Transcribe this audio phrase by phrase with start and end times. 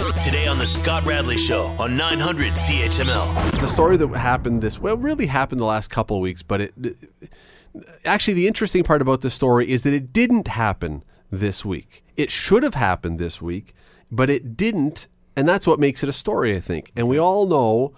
[0.00, 3.60] Today on the Scott Radley Show on 900 CHML.
[3.60, 6.74] The story that happened this well, really happened the last couple of weeks, but it
[8.06, 12.02] actually the interesting part about this story is that it didn't happen this week.
[12.16, 13.74] It should have happened this week,
[14.10, 16.92] but it didn't, and that's what makes it a story, I think.
[16.96, 17.92] And we all know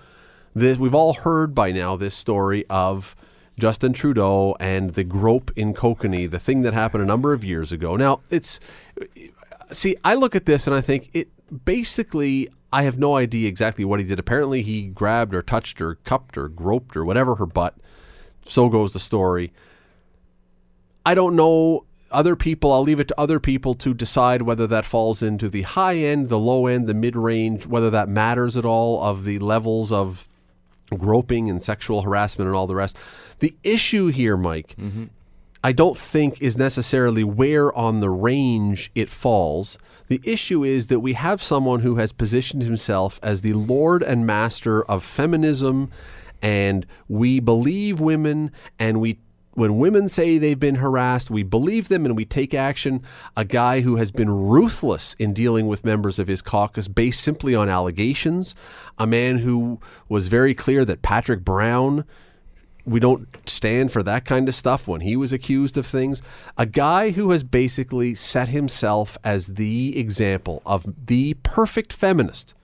[0.56, 3.14] that we've all heard by now this story of
[3.58, 7.70] Justin Trudeau and the grope in Kokanee, the thing that happened a number of years
[7.70, 7.96] ago.
[7.96, 8.58] Now, it's
[9.70, 11.28] see, I look at this and I think it
[11.64, 14.18] basically I have no idea exactly what he did.
[14.18, 17.74] Apparently, he grabbed or touched or cupped or groped or whatever her butt.
[18.46, 19.52] So goes the story.
[21.04, 22.72] I don't know other people.
[22.72, 26.28] I'll leave it to other people to decide whether that falls into the high end,
[26.28, 30.28] the low end, the mid range, whether that matters at all of the levels of
[30.96, 32.96] groping and sexual harassment and all the rest.
[33.40, 35.04] The issue here, Mike, mm-hmm.
[35.64, 39.78] I don't think is necessarily where on the range it falls.
[40.12, 44.26] The issue is that we have someone who has positioned himself as the lord and
[44.26, 45.90] master of feminism,
[46.42, 49.20] and we believe women, and we
[49.54, 53.02] when women say they've been harassed, we believe them and we take action.
[53.38, 57.54] A guy who has been ruthless in dealing with members of his caucus based simply
[57.54, 58.54] on allegations.
[58.98, 62.04] A man who was very clear that Patrick Brown,
[62.84, 66.20] we don't stand for that kind of stuff when he was accused of things.
[66.58, 72.54] A guy who has basically set himself as the example of the perfect feminist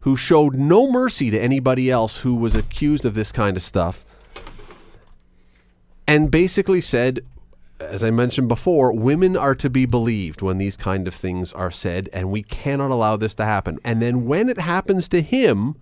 [0.00, 4.04] who showed no mercy to anybody else who was accused of this kind of stuff
[6.10, 7.20] and basically said,
[7.78, 11.70] as I mentioned before, women are to be believed when these kind of things are
[11.70, 13.78] said, and we cannot allow this to happen.
[13.84, 15.76] And then when it happens to him,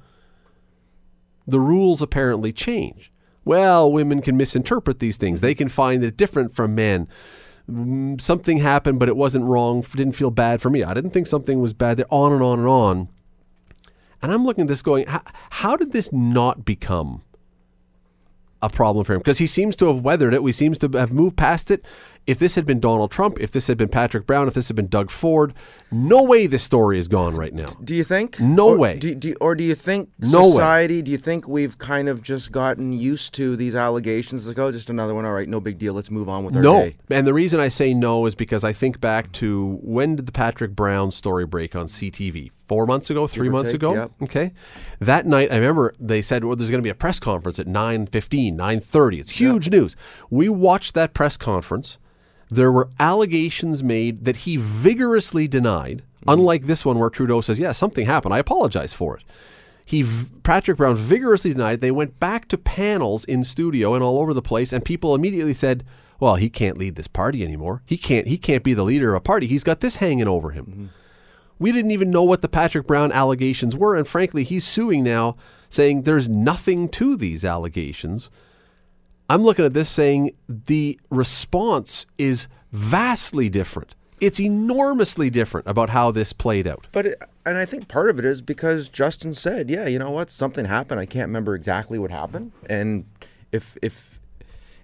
[1.46, 3.10] the rules apparently change.
[3.48, 5.40] Well, women can misinterpret these things.
[5.40, 7.08] They can find it different from men.
[7.66, 9.80] Mm, something happened, but it wasn't wrong.
[9.80, 10.84] Didn't feel bad for me.
[10.84, 11.96] I didn't think something was bad.
[11.96, 13.08] There, on and on and on.
[14.20, 17.22] And I'm looking at this going, how, how did this not become
[18.60, 20.42] a problem for him because he seems to have weathered it.
[20.42, 21.86] We seems to have moved past it.
[22.28, 24.76] If this had been Donald Trump, if this had been Patrick Brown, if this had
[24.76, 25.54] been Doug Ford,
[25.90, 27.68] no way this story is gone right now.
[27.82, 28.38] Do you think?
[28.38, 28.98] No or, way.
[28.98, 30.96] Do, do, or do you think no society?
[30.96, 31.02] Way.
[31.02, 34.46] Do you think we've kind of just gotten used to these allegations?
[34.46, 35.24] Like, oh, just another one.
[35.24, 35.94] All right, no big deal.
[35.94, 36.82] Let's move on with our no.
[36.82, 36.98] day.
[37.10, 40.32] And the reason I say no is because I think back to when did the
[40.32, 42.50] Patrick Brown story break on CTV?
[42.66, 43.94] Four months ago, three months take, ago.
[43.94, 44.12] Yep.
[44.24, 44.52] Okay.
[45.00, 47.66] That night, I remember they said, well, there's going to be a press conference at
[47.66, 49.20] 9.15, 9.30.
[49.20, 49.72] It's huge yep.
[49.72, 49.96] news.
[50.28, 51.96] We watched that press conference
[52.50, 56.30] there were allegations made that he vigorously denied, mm-hmm.
[56.30, 58.34] unlike this one where Trudeau says, yeah, something happened.
[58.34, 59.24] I apologize for it.
[59.84, 60.04] He,
[60.42, 61.80] Patrick Brown vigorously denied.
[61.80, 65.54] They went back to panels in studio and all over the place, and people immediately
[65.54, 65.84] said,
[66.20, 67.82] well, he can't lead this party anymore.
[67.86, 69.46] He can't, he can't be the leader of a party.
[69.46, 70.64] He's got this hanging over him.
[70.66, 70.86] Mm-hmm.
[71.58, 75.36] We didn't even know what the Patrick Brown allegations were, and frankly, he's suing now,
[75.70, 78.30] saying there's nothing to these allegations.
[79.28, 83.94] I'm looking at this saying the response is vastly different.
[84.20, 86.86] It's enormously different about how this played out.
[86.90, 90.10] But it, and I think part of it is because Justin said, "Yeah, you know
[90.10, 90.30] what?
[90.30, 90.98] Something happened.
[90.98, 93.04] I can't remember exactly what happened, and
[93.52, 94.18] if if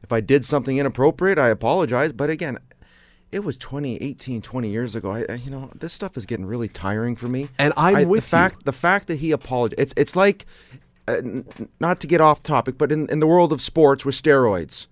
[0.02, 2.58] if I did something inappropriate, I apologize." But again,
[3.32, 5.10] it was 2018 20 years ago.
[5.10, 7.48] I, you know, this stuff is getting really tiring for me.
[7.58, 8.62] And I'm I, with the fact, you.
[8.66, 10.46] The fact that he apologized, it's it's like
[11.06, 11.20] uh,
[11.80, 14.86] not to get off topic, but in, in the world of sports with steroids,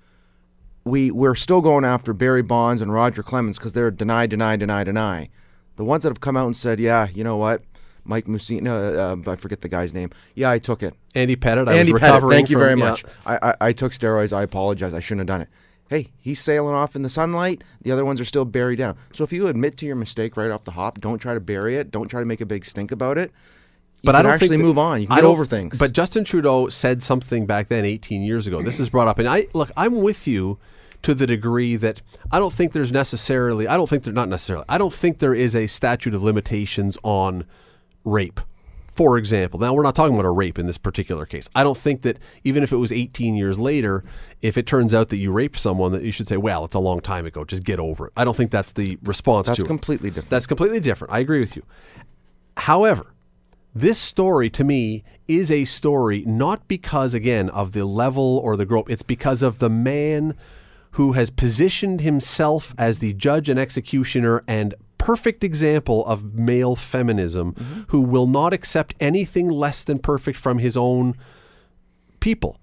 [0.84, 4.84] we we're still going after Barry Bonds and Roger Clemens because they're deny, deny, deny,
[4.84, 5.28] deny.
[5.76, 7.62] The ones that have come out and said, yeah, you know what,
[8.04, 10.10] Mike Mussina, uh, I forget the guy's name.
[10.34, 10.94] Yeah, I took it.
[11.14, 11.68] Andy Pettitte.
[11.68, 12.30] I Andy Pettitte.
[12.30, 12.90] Thank you from, very yeah.
[12.90, 13.04] much.
[13.24, 14.32] I, I, I took steroids.
[14.32, 14.92] I apologize.
[14.92, 15.48] I shouldn't have done it.
[15.88, 17.62] Hey, he's sailing off in the sunlight.
[17.82, 18.96] The other ones are still buried down.
[19.12, 21.76] So if you admit to your mistake right off the hop, don't try to bury
[21.76, 21.90] it.
[21.90, 23.30] Don't try to make a big stink about it
[24.04, 25.00] but I don't actually move on.
[25.00, 25.78] You can get over things.
[25.78, 28.62] But Justin Trudeau said something back then, 18 years ago.
[28.62, 29.70] This is brought up, and I look.
[29.76, 30.58] I'm with you
[31.02, 33.66] to the degree that I don't think there's necessarily.
[33.66, 34.64] I don't think they're not necessarily.
[34.68, 37.44] I don't think there is a statute of limitations on
[38.04, 38.40] rape.
[38.94, 41.48] For example, now we're not talking about a rape in this particular case.
[41.54, 44.04] I don't think that even if it was 18 years later,
[44.42, 46.78] if it turns out that you raped someone, that you should say, "Well, it's a
[46.78, 47.42] long time ago.
[47.42, 49.46] Just get over it." I don't think that's the response.
[49.46, 50.28] That's completely different.
[50.28, 51.14] That's completely different.
[51.14, 51.62] I agree with you.
[52.58, 53.11] However,
[53.74, 58.66] this story to me is a story not because, again, of the level or the
[58.66, 60.34] grope, it's because of the man
[60.92, 67.54] who has positioned himself as the judge and executioner and perfect example of male feminism
[67.54, 67.80] mm-hmm.
[67.88, 71.16] who will not accept anything less than perfect from his own
[72.20, 72.58] people.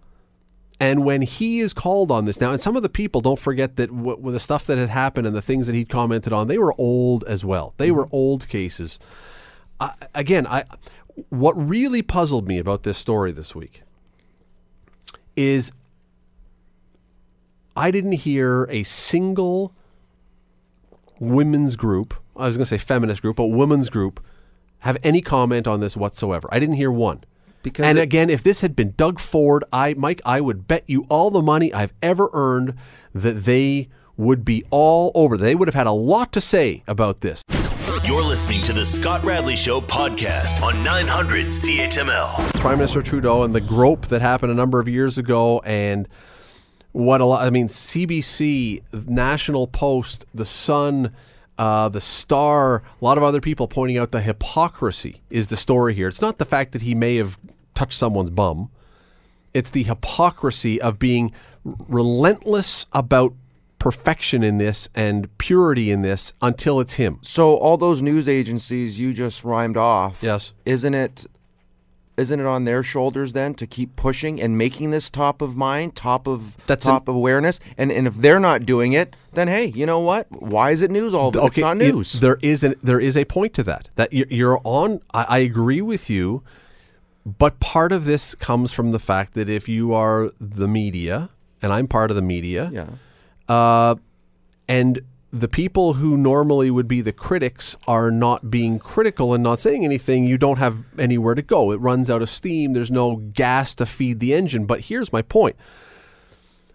[0.80, 3.76] And when he is called on this now, and some of the people don't forget
[3.76, 6.48] that w- with the stuff that had happened and the things that he'd commented on,
[6.48, 7.74] they were old as well.
[7.78, 7.98] They mm-hmm.
[7.98, 9.00] were old cases.
[9.82, 10.64] I, again, I
[11.30, 13.82] what really puzzled me about this story this week
[15.36, 15.72] is
[17.76, 19.74] I didn't hear a single
[21.20, 22.14] women's group.
[22.36, 24.20] I was going to say feminist group, but women's group
[24.80, 26.48] have any comment on this whatsoever.
[26.52, 27.24] I didn't hear one.
[27.62, 30.84] Because and it- again, if this had been Doug Ford, I Mike, I would bet
[30.88, 32.76] you all the money I've ever earned
[33.14, 35.38] that they would be all over.
[35.38, 37.42] They would have had a lot to say about this.
[38.06, 42.54] You're listening to the Scott Radley Show podcast on 900 CHML.
[42.60, 46.08] Prime Minister Trudeau and the grope that happened a number of years ago, and
[46.92, 47.46] what a lot.
[47.46, 51.14] I mean, CBC, National Post, The Sun,
[51.60, 55.94] uh, The Star, a lot of other people pointing out the hypocrisy is the story
[55.94, 56.08] here.
[56.08, 57.38] It's not the fact that he may have
[57.76, 58.72] touched someone's bum.
[59.54, 61.32] It's the hypocrisy of being
[61.64, 63.34] relentless about
[63.80, 67.20] perfection in this and purity in this until it's him.
[67.22, 70.22] So all those news agencies you just rhymed off.
[70.22, 70.54] Yes.
[70.66, 71.26] Isn't it?
[72.18, 75.96] Isn't it on their shoulders then to keep pushing and making this top of mind,
[75.96, 77.62] top of That's top of awareness?
[77.78, 80.30] And and if they're not doing it, then hey, you know what?
[80.30, 81.32] Why is it news all?
[81.48, 82.14] It's not it- news.
[82.20, 83.88] there is an, there is a point to that.
[83.96, 85.00] That you're, you're on.
[85.14, 86.44] I, I agree with you,
[87.26, 91.30] but part of this comes from the fact that if you are the media,
[91.62, 92.88] and I'm part of the media, yeah.
[93.50, 93.96] Uh,
[94.68, 95.02] and
[95.32, 99.84] the people who normally would be the critics are not being critical and not saying
[99.84, 101.72] anything, you don't have anywhere to go.
[101.72, 102.74] It runs out of steam.
[102.74, 104.66] There's no gas to feed the engine.
[104.66, 105.56] But here's my point.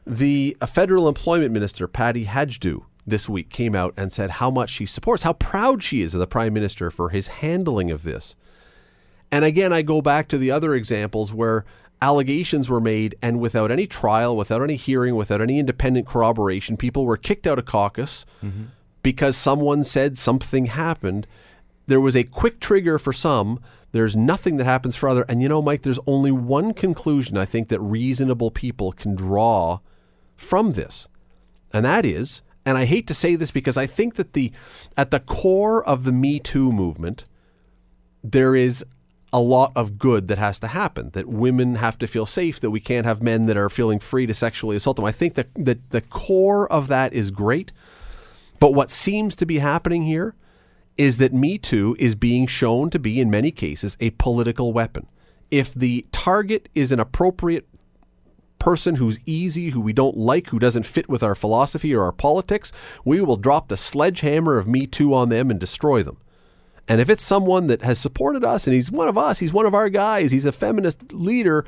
[0.07, 4.71] The uh, federal employment minister, Patty Hajdu, this week came out and said how much
[4.71, 8.37] she supports, how proud she is of the prime minister for his handling of this.
[9.33, 11.65] And again, I go back to the other examples where
[12.05, 17.07] allegations were made and without any trial, without any hearing, without any independent corroboration, people
[17.07, 18.65] were kicked out of caucus mm-hmm.
[19.03, 21.27] because someone said something happened.
[21.87, 23.59] There was a quick trigger for some.
[23.93, 25.25] There's nothing that happens for other.
[25.31, 29.79] And you know, Mike, there's only one conclusion I think that reasonable people can draw
[30.37, 31.09] from this.
[31.73, 34.53] And that is, and I hate to say this because I think that the
[34.95, 37.25] at the core of the Me Too movement,
[38.23, 38.85] there is
[39.35, 41.11] a lot of good that has to happen.
[41.13, 42.61] That women have to feel safe.
[42.61, 45.05] That we can't have men that are feeling free to sexually assault them.
[45.05, 47.73] I think that that the core of that is great.
[48.61, 50.37] But what seems to be happening here
[50.97, 55.09] is that Me Too is being shown to be, in many cases, a political weapon.
[55.51, 57.67] If the target is an appropriate
[58.61, 62.13] person who's easy, who we don't like, who doesn't fit with our philosophy or our
[62.13, 62.71] politics,
[63.05, 66.19] we will drop the sledgehammer of Me Too on them and destroy them.
[66.87, 69.67] And if it's someone that has supported us and he's one of us, he's one
[69.67, 71.65] of our guys, he's a feminist leader,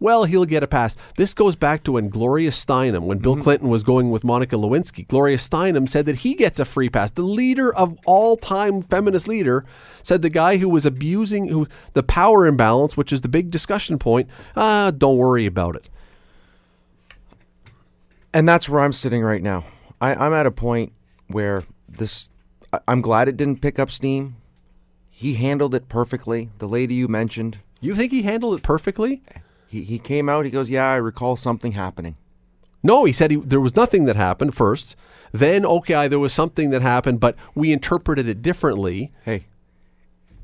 [0.00, 0.96] well, he'll get a pass.
[1.16, 5.06] This goes back to when Gloria Steinem, when Bill Clinton was going with Monica Lewinsky,
[5.06, 7.10] Gloria Steinem said that he gets a free pass.
[7.10, 9.66] The leader of all time feminist leader
[10.02, 13.98] said the guy who was abusing who the power imbalance, which is the big discussion
[13.98, 15.90] point, ah, don't worry about it.
[18.32, 19.66] And that's where I'm sitting right now.
[20.00, 20.92] I, I'm at a point
[21.28, 22.30] where this.
[22.86, 24.36] I'm glad it didn't pick up steam.
[25.20, 26.48] He handled it perfectly.
[26.60, 29.22] The lady you mentioned, You think he handled it perfectly?
[29.68, 30.46] he, he came out.
[30.46, 32.16] He goes, "Yeah, I recall something happening."
[32.82, 34.96] No, he said he, there was nothing that happened first.
[35.30, 39.12] Then, okay, there was something that happened, but we interpreted it differently.
[39.26, 39.44] Hey,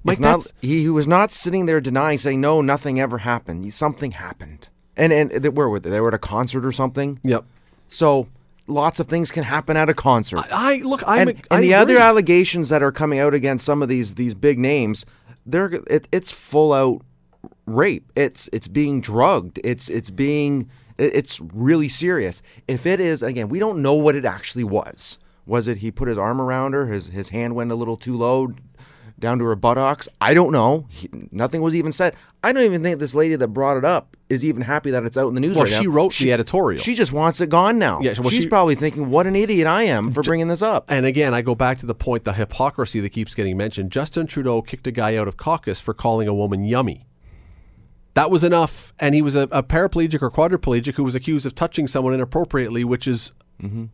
[0.05, 3.73] Mike, not, he, he was not sitting there denying, saying, "No, nothing ever happened.
[3.73, 5.89] Something happened." And and where were they?
[5.89, 7.19] They were at a concert or something.
[7.23, 7.47] Yep.
[7.89, 8.29] So
[8.67, 10.41] lots of things can happen at a concert.
[10.51, 11.03] I look.
[11.07, 11.29] I'm.
[11.29, 14.35] and, I and the other allegations that are coming out against some of these these
[14.35, 15.07] big names,
[15.45, 17.03] they're it, it's full out
[17.67, 18.11] rape.
[18.17, 19.61] It's it's being drugged.
[19.65, 22.43] It's it's being it's really serious.
[22.67, 25.19] If it is again, we don't know what it actually was.
[25.45, 26.87] Was it he put his arm around her?
[26.87, 28.55] His his hand went a little too low,
[29.19, 30.09] down to her buttocks.
[30.21, 30.87] I don't know.
[30.91, 32.15] He, nothing was even said.
[32.43, 35.17] I don't even think this lady that brought it up is even happy that it's
[35.17, 35.81] out in the news Well, right now.
[35.81, 36.83] she wrote the editorial.
[36.83, 38.01] She just wants it gone now.
[38.01, 40.85] Yeah, well, she's she- probably thinking, "What an idiot I am for bringing this up."
[40.91, 43.91] And again, I go back to the point, the hypocrisy that keeps getting mentioned.
[43.91, 47.07] Justin Trudeau kicked a guy out of caucus for calling a woman yummy.
[48.15, 51.55] That was enough, and he was a, a paraplegic or quadriplegic who was accused of
[51.55, 53.33] touching someone inappropriately, which is,
[53.63, 53.85] mm-hmm.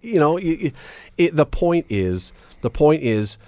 [0.00, 0.72] you know, y-
[1.16, 2.32] it, the point is,
[2.62, 3.38] the point is,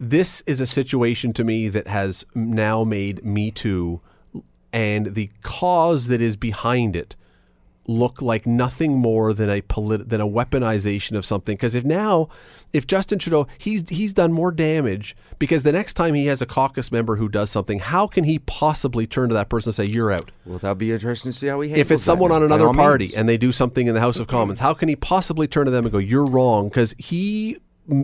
[0.00, 4.00] this is a situation to me that has now made Me Too
[4.72, 7.16] and the cause that is behind it
[7.88, 11.54] look like nothing more than a polit- than a weaponization of something.
[11.54, 12.28] Because if now,
[12.72, 16.46] if Justin Trudeau, he's he's done more damage because the next time he has a
[16.46, 19.84] caucus member who does something, how can he possibly turn to that person and say
[19.84, 20.32] you're out?
[20.44, 23.14] Well, that'll be interesting to see how he If it's someone on another party means.
[23.14, 25.70] and they do something in the House of Commons, how can he possibly turn to
[25.70, 26.68] them and go you're wrong?
[26.68, 27.58] Because he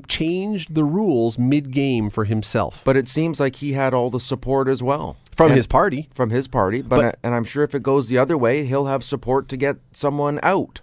[0.08, 4.68] changed the rules mid-game for himself But it seems like he had all the support
[4.68, 6.08] as well from And- his party.
[6.14, 6.82] from his party.
[6.82, 9.56] But, But- and I'm sure if it goes the other way, he'll have support to
[9.56, 10.80] get someone out.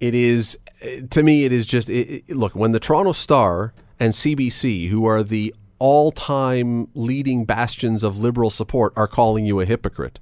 [0.00, 1.44] It is uh, to me.
[1.44, 5.54] It is just it, it- look when the Toronto Star and CBC, who are the
[5.78, 10.18] all-time leading bastions of liberal support, are calling you a hypocrite.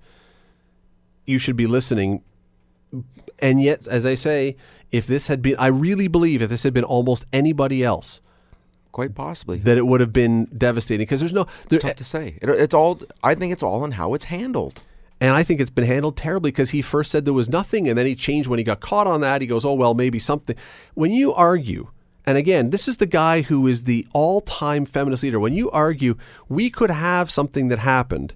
[1.27, 2.23] You should be listening.
[3.41, 4.57] And yet, as I say,
[4.91, 8.21] if this had been, I really believe if this had been almost anybody else,
[8.93, 9.59] Quite possibly.
[9.59, 11.05] that it would have been devastating.
[11.05, 12.39] Because there's no, there, Tough to say.
[12.43, 13.01] It, it's all.
[13.23, 14.83] I think it's all in how it's handled.
[15.21, 17.99] And I think it's been handled terribly because he first said there was nothing and
[17.99, 19.43] then he changed when he got caught on that.
[19.43, 20.57] He goes, oh, well, maybe something.
[20.95, 21.89] When you argue,
[22.25, 25.39] and again, this is the guy who is the all time feminist leader.
[25.39, 26.17] When you argue,
[26.49, 28.35] we could have something that happened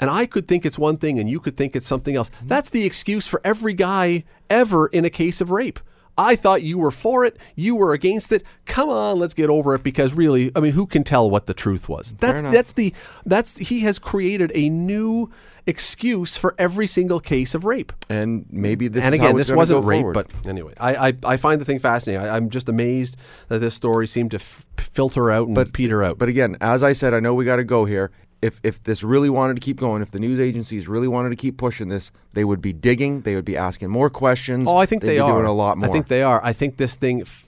[0.00, 2.30] and I could think it's one thing and you could think it's something else.
[2.42, 5.80] That's the excuse for every guy ever in a case of rape.
[6.16, 8.44] I thought you were for it, you were against it.
[8.66, 11.54] Come on, let's get over it because really, I mean, who can tell what the
[11.54, 12.14] truth was?
[12.18, 12.94] That's that's the
[13.26, 15.30] that's he has created a new
[15.66, 17.92] excuse for every single case of rape.
[18.08, 19.04] And maybe this.
[19.04, 20.14] and again, this wasn't rape, forward.
[20.14, 22.24] but anyway, I, I I find the thing fascinating.
[22.24, 23.16] I, I'm just amazed
[23.48, 26.18] that this story seemed to f- filter out and but, peter out.
[26.18, 28.12] But again, as I said, I know we got to go here.
[28.44, 31.36] If if this really wanted to keep going, if the news agencies really wanted to
[31.36, 33.22] keep pushing this, they would be digging.
[33.22, 34.68] They would be asking more questions.
[34.68, 35.88] Oh, I think They'd they be are doing a lot more.
[35.88, 36.40] I think they are.
[36.44, 37.46] I think this thing f-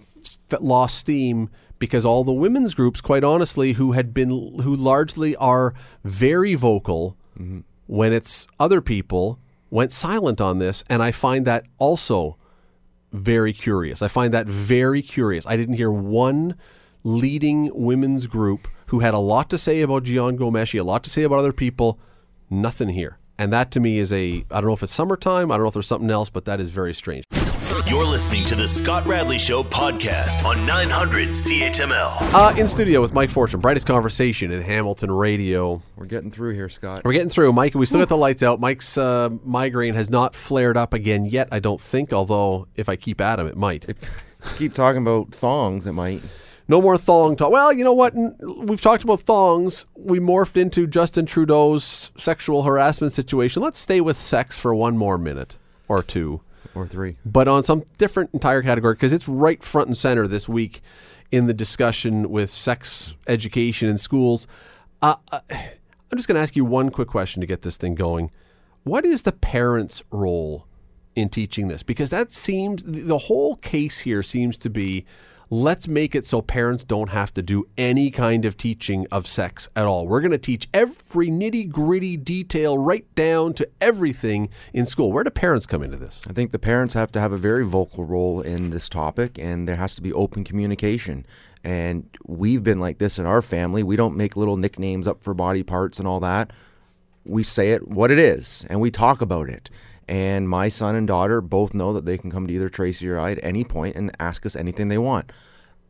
[0.50, 4.30] f- lost steam because all the women's groups, quite honestly, who had been,
[4.62, 5.74] who largely are
[6.04, 7.60] very vocal Mm-hmm.
[7.86, 9.38] when it's other people,
[9.68, 12.38] went silent on this, and I find that also
[13.12, 14.00] very curious.
[14.00, 15.44] I find that very curious.
[15.46, 16.54] I didn't hear one
[17.04, 21.10] leading women's group who had a lot to say about Jian Ghomeshi, a lot to
[21.10, 21.98] say about other people.
[22.48, 23.18] Nothing here.
[23.38, 25.68] And that to me is a, I don't know if it's summertime, I don't know
[25.68, 27.24] if there's something else, but that is very strange.
[27.86, 32.16] You're listening to the Scott Radley Show podcast on 900 CHML.
[32.34, 35.80] Uh, in studio with Mike Fortune, brightest conversation in Hamilton radio.
[35.94, 37.02] we're getting through here, Scott.
[37.04, 37.74] We're getting through, Mike.
[37.74, 38.58] We still got the lights out.
[38.58, 42.96] Mike's uh, migraine has not flared up again yet, I don't think, although if I
[42.96, 43.86] keep at him, it might.
[44.56, 45.86] Keep talking about thongs.
[45.86, 46.22] It might.
[46.68, 47.50] No more thong talk.
[47.52, 48.12] Well, you know what?
[48.40, 49.86] We've talked about thongs.
[49.94, 53.62] We morphed into Justin Trudeau's sexual harassment situation.
[53.62, 55.58] Let's stay with sex for one more minute
[55.88, 56.40] or two,
[56.74, 57.18] Or three.
[57.24, 60.82] but on some different entire category because it's right front and center this week
[61.30, 64.48] in the discussion with sex education in schools.
[65.00, 67.94] Uh, uh, I'm just going to ask you one quick question to get this thing
[67.94, 68.32] going.
[68.82, 70.66] What is the parent's role
[71.14, 71.84] in teaching this?
[71.84, 75.04] Because that seems the whole case here seems to be
[75.48, 79.68] let's make it so parents don't have to do any kind of teaching of sex
[79.76, 80.06] at all.
[80.06, 85.12] We're going to teach every nitty gritty detail right down to everything in school.
[85.12, 86.20] Where do parents come into this?
[86.28, 89.68] I think the parents have to have a very vocal role in this topic, and
[89.68, 91.24] there has to be open communication.
[91.62, 93.82] And we've been like this in our family.
[93.82, 96.52] We don't make little nicknames up for body parts and all that.
[97.24, 99.70] We say it what it is, and we talk about it.
[100.08, 103.18] And my son and daughter both know that they can come to either Tracy or
[103.18, 105.32] I at any point and ask us anything they want.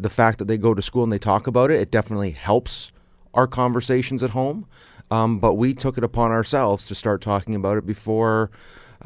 [0.01, 2.93] The fact that they go to school and they talk about it, it definitely helps
[3.35, 4.67] our conversations at home.
[5.11, 8.51] Um, but we took it upon ourselves to start talking about it before,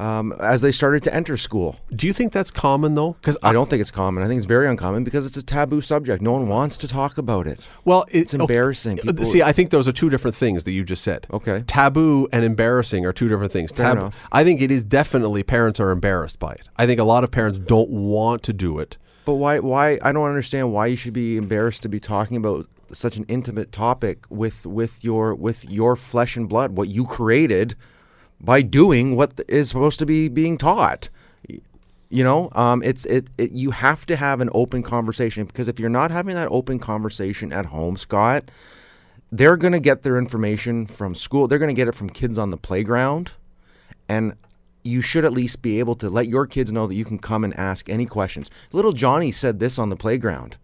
[0.01, 1.77] um, as they started to enter school.
[1.95, 3.13] Do you think that's common though?
[3.21, 4.23] Because I don't think it's common.
[4.23, 6.21] I think it's very uncommon because it's a taboo subject.
[6.21, 7.65] No one wants to talk about it.
[7.85, 8.99] Well, it- It's embarrassing.
[8.99, 11.27] okay, People- See, I think those are two different things that you just said.
[11.31, 11.63] Okay.
[11.67, 13.71] Taboo and embarrassing are two different things.
[13.71, 14.15] Fair enough.
[14.31, 16.67] I think it is definitely parents are embarrassed by it.
[16.77, 18.97] I think a lot of parents don't want to do it.
[19.25, 19.59] But why?
[19.59, 19.99] Why?
[20.01, 23.71] I don't understand why you should be embarrassed to be talking about such an intimate
[23.71, 27.75] topic with with your with your flesh and blood, what you created
[28.43, 31.09] by doing what is supposed to be being taught.
[32.09, 33.51] You know, um, it's it, it.
[33.51, 37.53] You have to have an open conversation because if you're not having that open conversation
[37.53, 38.51] at home, Scott,
[39.31, 41.47] they're going to get their information from school.
[41.47, 43.31] They're going to get it from kids on the playground,
[44.09, 44.33] and
[44.83, 47.45] you should at least be able to let your kids know that you can come
[47.45, 48.49] and ask any questions.
[48.73, 50.57] Little Johnny said this on the playground.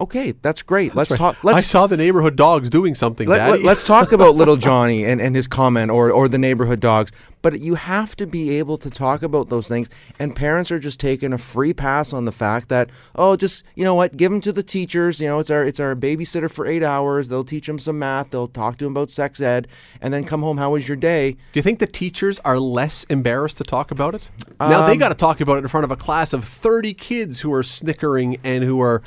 [0.00, 0.92] Okay, that's great.
[0.96, 1.36] let's talk.
[1.44, 3.68] I Let's saw the neighborhood dogs doing something, let, Daddy.
[3.68, 7.12] us talk about little Johnny and, and his comment or, or the neighborhood dogs.
[7.42, 9.88] But you have to be able to talk about those things.
[10.18, 13.84] And parents are just taking a free pass on the fact that, oh, just, you
[13.84, 15.20] know what, give them to the teachers.
[15.20, 17.28] You know, it's our, it's our babysitter for eight hours.
[17.28, 18.30] They'll teach them some math.
[18.30, 19.68] They'll talk to them about sex ed.
[20.00, 20.58] And then come home.
[20.58, 21.32] How was your day?
[21.32, 24.28] Do you think the teachers are less embarrassed to talk about it?
[24.58, 26.94] now Um, they got to talk about it in front of a class of 30
[26.94, 29.02] kids who are snickering and who are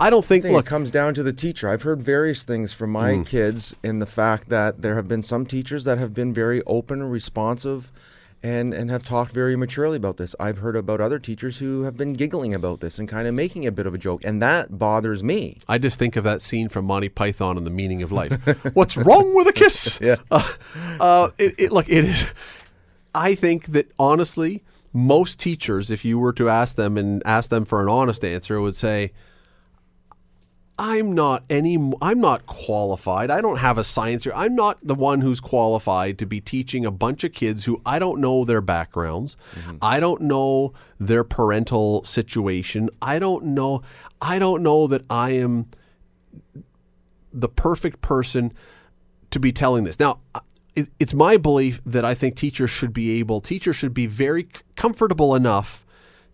[0.00, 1.68] I don't think, I think look, it comes down to the teacher.
[1.68, 5.44] I've heard various things from my kids in the fact that there have been some
[5.44, 7.92] teachers that have been very open and responsive
[8.42, 10.34] and and have talked very maturely about this.
[10.40, 13.66] I've heard about other teachers who have been giggling about this and kind of making
[13.66, 15.58] a bit of a joke, and that bothers me.
[15.68, 18.32] I just think of that scene from Monty Python and the Meaning of Life.
[18.74, 19.98] What's wrong with a kiss?
[20.10, 20.16] Yeah.
[20.30, 20.50] Uh,
[20.98, 22.32] uh, it, it, look, it is.
[23.14, 24.62] I think that honestly,
[24.94, 28.60] most teachers, if you were to ask them and ask them for an honest answer,
[28.60, 29.12] would say,
[30.82, 33.30] I'm not any I'm not qualified.
[33.30, 36.90] I don't have a science I'm not the one who's qualified to be teaching a
[36.90, 39.36] bunch of kids who I don't know their backgrounds.
[39.54, 39.76] Mm-hmm.
[39.82, 42.88] I don't know their parental situation.
[43.02, 43.82] I don't know
[44.22, 45.66] I don't know that I am
[47.30, 48.50] the perfect person
[49.32, 50.00] to be telling this.
[50.00, 50.20] Now,
[50.74, 54.48] it, it's my belief that I think teachers should be able teachers should be very
[54.76, 55.84] comfortable enough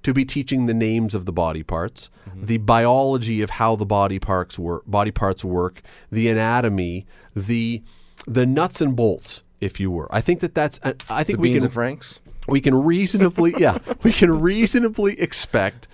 [0.07, 2.47] to be teaching the names of the body parts, mm-hmm.
[2.47, 5.83] the biology of how the body parts work, body parts work,
[6.13, 7.83] the anatomy, the
[8.25, 10.07] the nuts and bolts, if you were.
[10.15, 10.79] I think that that's.
[10.85, 12.21] I I think The we can Franks.
[12.47, 15.89] we can reasonably yeah we can reasonably expect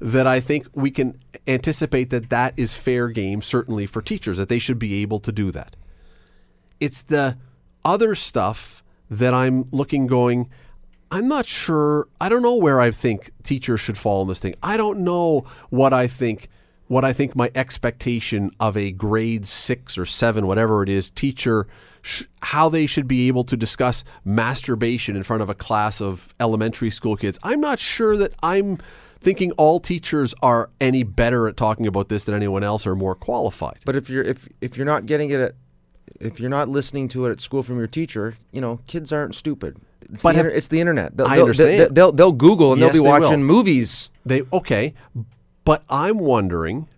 [0.00, 4.48] that I think we can anticipate that that is fair game certainly for teachers that
[4.48, 5.76] they should be able to do that.
[6.80, 7.36] It's the
[7.84, 10.48] other stuff that I'm looking going
[11.14, 14.56] I'm not sure I don't know where I think teachers should fall in this thing.
[14.64, 16.48] I don't know what I think
[16.88, 21.68] what I think my expectation of a grade 6 or 7 whatever it is teacher
[22.02, 26.34] sh- how they should be able to discuss masturbation in front of a class of
[26.40, 27.38] elementary school kids.
[27.44, 28.78] I'm not sure that I'm
[29.20, 33.14] thinking all teachers are any better at talking about this than anyone else or more
[33.14, 33.78] qualified.
[33.84, 35.52] But if you're if if you're not getting it at
[36.20, 39.36] if you're not listening to it at school from your teacher, you know, kids aren't
[39.36, 39.76] stupid.
[40.12, 41.16] It's, But the, have- inter- it's the internet.
[41.16, 41.80] They'll, I they'll, understand.
[41.80, 43.20] They'll, they'll, they'll Google and Yes, they'll be will.
[43.20, 44.10] watching movies.
[44.26, 44.94] They okay,
[45.64, 46.88] but I'm wondering,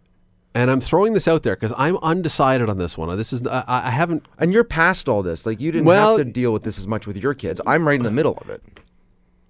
[0.54, 3.16] and I'm throwing this out there because I'm undecided on this one.
[3.16, 4.24] This is I, I haven't.
[4.38, 5.44] And you're past all this.
[5.46, 7.60] Like you didn't Well- have to deal with this as much with your kids.
[7.66, 8.62] I'm right in the middle of it.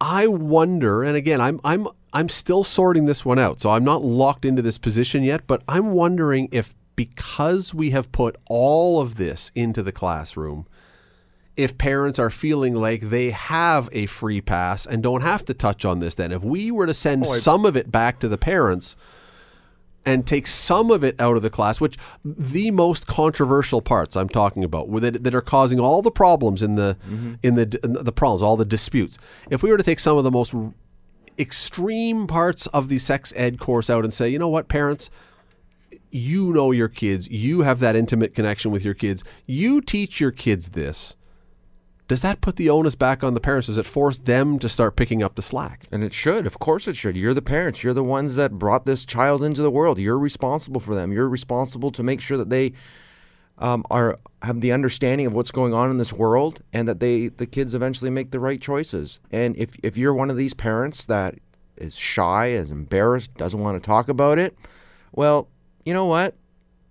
[0.01, 4.05] I wonder, and again, I'm I'm I'm still sorting this one out, so I'm not
[4.05, 5.47] locked into this position yet.
[5.47, 10.67] But I'm wondering if because we have put all of this into the classroom,
[11.57, 15.85] if parents are feeling like they have a free pass and don't have to touch
[15.85, 18.95] on this, then if we were to send some of it back to the parents
[20.05, 24.29] and take some of it out of the class, which the most controversial parts I'm
[24.29, 27.35] talking about, with it, that are causing all the problems in the mm-hmm.
[27.43, 29.19] in the in the problems, all the disputes.
[29.51, 30.55] If we were to take some of the most
[31.39, 35.11] extreme parts of the sex ed course out and say, you know what, parents,
[36.11, 40.31] you know your kids, you have that intimate connection with your kids, you teach your
[40.31, 41.15] kids this.
[42.09, 43.67] Does that put the onus back on the parents?
[43.67, 45.87] Does it force them to start picking up the slack?
[45.91, 46.47] And it should.
[46.47, 47.17] Of course it should.
[47.17, 47.83] You're the parents.
[47.83, 49.99] You're the ones that brought this child into the world.
[49.99, 51.13] You're responsible for them.
[51.13, 52.75] You're responsible to make sure that they
[53.59, 57.29] um, are have the understanding of what's going on in this world and that they
[57.29, 59.19] the kids eventually make the right choices.
[59.33, 61.37] And if if you're one of these parents that
[61.77, 64.57] is shy, is embarrassed, doesn't want to talk about it,
[65.13, 65.49] well,
[65.85, 66.35] you know what?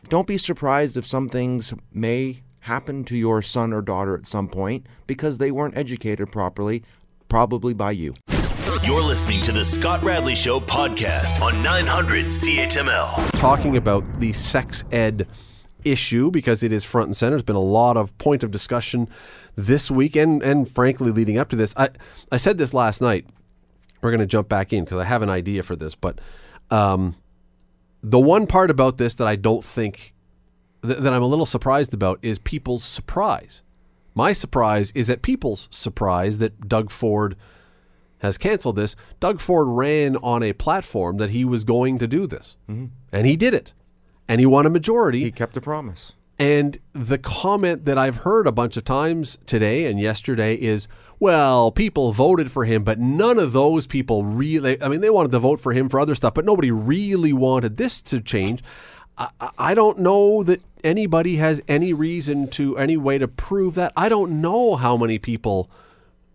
[0.09, 4.47] Don't be surprised if some things may happen to your son or daughter at some
[4.47, 6.81] point because they weren't educated properly,
[7.29, 8.15] probably by you.
[8.81, 13.39] You're listening to the Scott Radley Show podcast on 900 CHML.
[13.39, 15.27] talking about the sex ed
[15.83, 17.35] issue because it is front and center.
[17.35, 19.09] There's been a lot of point of discussion
[19.55, 21.71] this week and, and frankly leading up to this.
[21.77, 21.89] I,
[22.31, 23.27] I said this last night.
[24.01, 25.93] We're going to jump back in because I have an idea for this.
[25.93, 26.19] But
[26.71, 27.15] um,
[28.01, 30.14] the one part about this that I don't think
[30.85, 33.61] th- that I'm a little surprised about is people's surprise.
[34.13, 37.35] My surprise is at people's surprise that Doug Ford
[38.19, 38.95] has canceled this.
[39.19, 42.85] Doug Ford ran on a platform that he was going to do this, mm-hmm.
[43.11, 43.73] and he did it,
[44.27, 45.23] and he won a majority.
[45.23, 46.13] He kept a promise.
[46.37, 51.71] And the comment that I've heard a bunch of times today and yesterday is, well,
[51.71, 55.39] people voted for him, but none of those people really, I mean, they wanted to
[55.39, 58.61] vote for him for other stuff, but nobody really wanted this to change.
[59.17, 63.91] I- I don't know that anybody has any reason to, any way to prove that.
[63.97, 65.69] I don't know how many people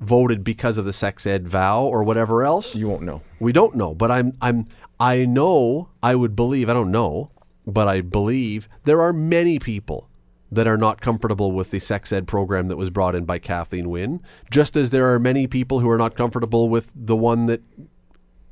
[0.01, 2.75] voted because of the sex ed vow or whatever else.
[2.75, 3.23] You won't know.
[3.39, 4.67] We don't know, but I'm I'm
[4.99, 7.31] I know I would believe I don't know,
[7.67, 10.09] but I believe there are many people
[10.53, 13.89] that are not comfortable with the sex ed program that was brought in by Kathleen
[13.89, 17.63] Wynne, just as there are many people who are not comfortable with the one that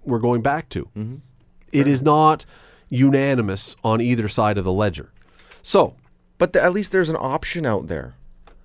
[0.04, 0.84] we're going back to.
[0.96, 1.16] Mm-hmm.
[1.72, 2.46] It is not
[2.88, 5.12] unanimous on either side of the ledger.
[5.68, 5.96] So,
[6.38, 8.14] But the, at least there's an option out there.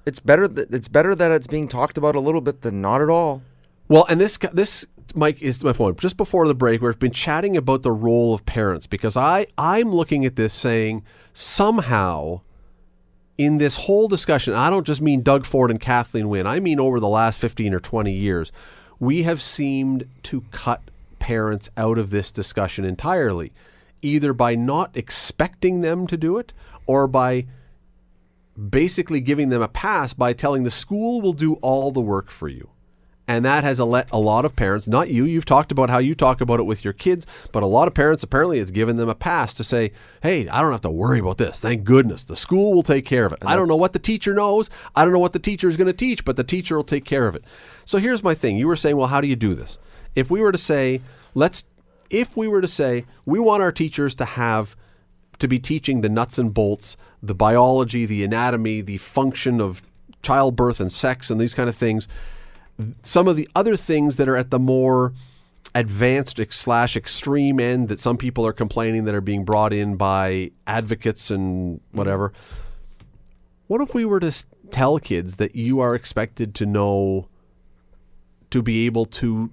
[0.06, 3.02] It's better that it's better that it's being talked about a little bit than not
[3.02, 3.42] at all.
[3.90, 6.00] Well, and this this Mike is my point.
[6.00, 9.92] Just before the break, we've been chatting about the role of parents because I I'm
[9.94, 12.40] looking at this saying somehow
[13.38, 16.80] in this whole discussion, I don't just mean Doug Ford and Kathleen Wynne, I mean
[16.80, 18.54] over the last 15 or 20 years,
[18.98, 20.80] we have seemed to cut
[21.20, 23.52] parents out of this discussion entirely,
[24.02, 26.54] either by not expecting them to do it
[26.86, 27.46] or by
[28.70, 32.48] basically giving them a pass by telling the school will do all the work for
[32.48, 32.70] you.
[33.26, 36.14] And that has let a lot of parents, not you, you've talked about how you
[36.14, 39.08] talk about it with your kids, but a lot of parents apparently it's given them
[39.08, 41.62] a pass to say, hey, I don't have to worry about this.
[41.62, 42.26] Thank goodness.
[42.26, 43.40] The school will take care of it.
[43.44, 44.70] I don't know what the teacher knows.
[44.94, 47.06] I don't know what the teacher is going to teach, but the teacher will take
[47.06, 47.46] care of it.
[47.86, 48.58] So here's my thing.
[48.58, 49.78] You were saying, well, how do you do this?
[50.16, 51.02] If we were to say,
[51.34, 51.64] let's,
[52.10, 54.76] if we were to say, we want our teachers to have,
[55.44, 59.84] to be teaching the nuts and bolts, the biology, the anatomy, the function of
[60.22, 62.08] childbirth and sex and these kind of things
[63.04, 65.14] some of the other things that are at the more
[65.76, 70.52] advanced slash extreme end that some people are complaining that are being brought in by
[70.68, 72.32] advocates and whatever.
[73.68, 74.32] What if we were to
[74.72, 77.28] tell kids that you are expected to know
[78.52, 79.52] to be able to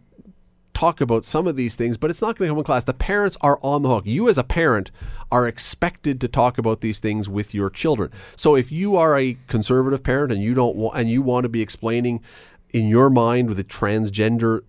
[0.81, 2.85] talk about some of these things, but it's not going to come in class.
[2.85, 4.07] The parents are on the hook.
[4.07, 4.91] You, as a parent,
[5.31, 8.11] are expected to talk about these things with your children.
[8.35, 11.51] So, if you are a conservative parent and you don't want and you want to
[11.51, 12.23] be explaining
[12.71, 14.63] in your mind with the transgender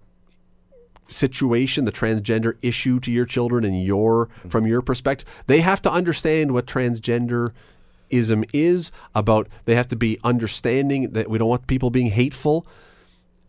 [1.07, 5.91] situation, the transgender issue to your children and your from your perspective, they have to
[5.91, 7.53] understand what transgender
[8.09, 12.67] ism is about they have to be understanding that we don't want people being hateful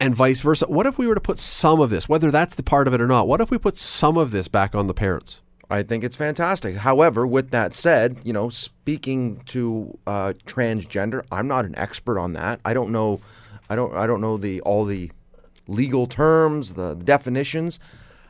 [0.02, 0.66] and vice versa.
[0.66, 3.00] What if we were to put some of this, whether that's the part of it
[3.00, 5.40] or not, what if we put some of this back on the parents?
[5.70, 6.76] I think it's fantastic.
[6.76, 12.34] However, with that said, you know, speaking to uh, transgender, I'm not an expert on
[12.34, 12.60] that.
[12.64, 13.20] I don't know,
[13.70, 15.10] I don't, I don't know the all the
[15.68, 17.78] legal terms, the, the definitions.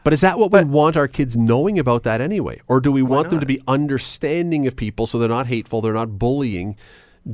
[0.05, 2.61] But is that what we want our kids knowing about that anyway?
[2.69, 5.93] Or do we want them to be understanding of people so they're not hateful, they're
[5.93, 6.77] not bullying?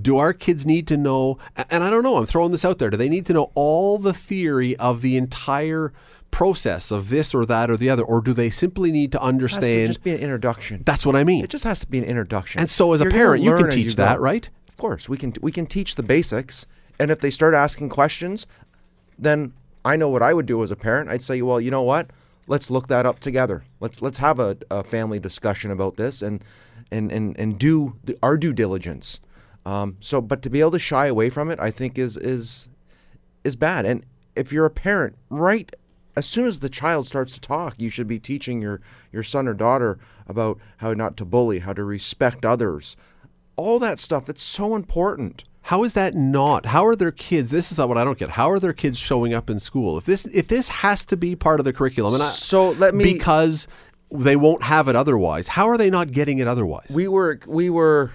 [0.03, 1.39] Do our kids need to know?
[1.71, 2.91] And I don't know, I'm throwing this out there.
[2.91, 5.93] Do they need to know all the theory of the entire
[6.31, 8.03] process of this or that or the other?
[8.03, 9.87] Or do they simply need to It has to understand?
[9.89, 10.83] just be an introduction.
[10.85, 11.43] That's what I mean.
[11.43, 12.61] It just has to be an introduction.
[12.61, 14.05] And so as a You're gonna parent, you can teach go.
[14.05, 14.49] that, right?
[14.69, 16.67] Of course, we can we can teach the basics,
[16.99, 18.47] and if they start asking questions,
[19.19, 19.53] then
[19.85, 21.09] I know what I would do as a parent.
[21.11, 22.11] I'd say, well, you know what?
[22.47, 23.65] Let's look that up together.
[23.81, 26.45] Let's let's have a, a family discussion about this and
[26.91, 29.21] and and and do the, our due diligence.
[29.69, 32.69] Um, so, but to be able to shy away from it, I think is is
[33.45, 33.85] is bad.
[33.85, 34.05] And
[34.35, 35.71] if you're a parent, right
[36.17, 38.81] as soon as the child starts to talk, you should be teaching your
[39.13, 42.97] your son or daughter about how not to bully, how to respect others,
[43.57, 44.25] all that stuff.
[44.27, 45.45] That's so important.
[45.63, 46.67] How is that not?
[46.67, 47.51] How are their kids?
[47.51, 48.31] This is what I don't get.
[48.31, 49.99] How are their kids showing up in school?
[49.99, 52.95] If this if this has to be part of the curriculum, and I, So let
[52.95, 53.69] me- because
[54.11, 55.47] they won't have it otherwise.
[55.49, 56.91] How are they not getting it otherwise?
[56.91, 58.13] We were we were.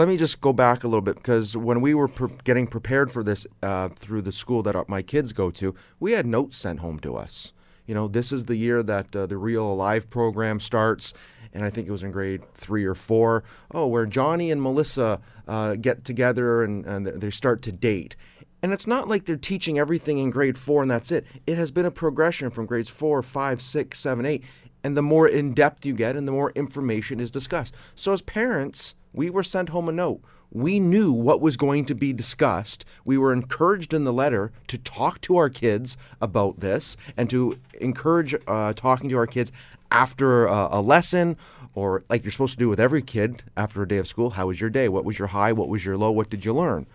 [0.00, 3.12] Let me just go back a little bit because when we were pre- getting prepared
[3.12, 6.80] for this uh, through the school that my kids go to, we had notes sent
[6.80, 7.52] home to us.
[7.86, 11.12] You know, this is the year that uh, the Real Alive program starts,
[11.52, 13.44] and I think it was in grade three or four.
[13.72, 18.16] Oh, where Johnny and Melissa uh, get together and, and they start to date.
[18.62, 21.26] And it's not like they're teaching everything in grade four and that's it.
[21.46, 24.44] It has been a progression from grades four, five, six, seven, eight.
[24.82, 27.74] And the more in depth you get and the more information is discussed.
[27.94, 30.22] So, as parents, we were sent home a note.
[30.52, 32.84] We knew what was going to be discussed.
[33.04, 37.58] We were encouraged in the letter to talk to our kids about this and to
[37.80, 39.52] encourage uh, talking to our kids
[39.92, 41.36] after uh, a lesson
[41.74, 44.30] or like you're supposed to do with every kid after a day of school.
[44.30, 44.88] How was your day?
[44.88, 45.52] What was your high?
[45.52, 46.10] What was your low?
[46.10, 46.86] What did you learn?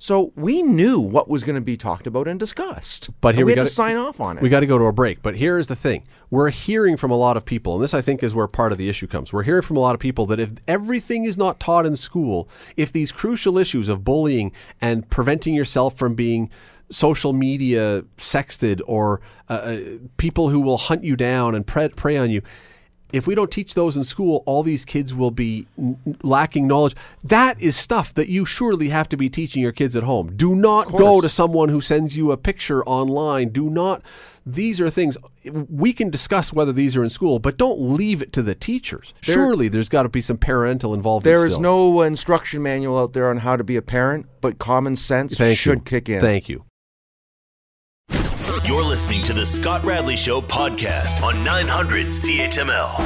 [0.00, 3.10] So we knew what was going to be talked about and discussed.
[3.20, 4.42] But here And we we, had gotta- sign off on it.
[4.42, 5.22] We got to go to a break.
[5.22, 8.00] But here is the thing we're hearing from a lot of people, and this I
[8.00, 9.32] think is where part of the issue comes.
[9.32, 12.48] We're hearing from a lot of people that if everything is not taught in school,
[12.76, 16.48] if these crucial issues of bullying and preventing yourself from being
[16.90, 19.80] social media sexted or uh, uh,
[20.16, 22.40] people who will hunt you down and pre- prey on you,
[23.12, 26.94] if we don't teach those in school, all these kids will be n- lacking knowledge.
[27.24, 30.34] That is stuff that you surely have to be teaching your kids at home.
[30.36, 33.48] Do not go to someone who sends you a picture online.
[33.50, 34.02] Do not.
[34.44, 35.18] These are things
[35.52, 39.12] we can discuss whether these are in school, but don't leave it to the teachers.
[39.20, 41.24] surely there's got to be some parental involvement.
[41.34, 41.62] There is still.
[41.62, 45.58] no instruction manual out there on how to be a parent, but common sense Thank
[45.58, 45.84] should you.
[45.84, 46.20] kick in.
[46.20, 46.64] Thank you.
[48.68, 52.98] You're listening to the Scott Radley Show podcast on 900 CHML.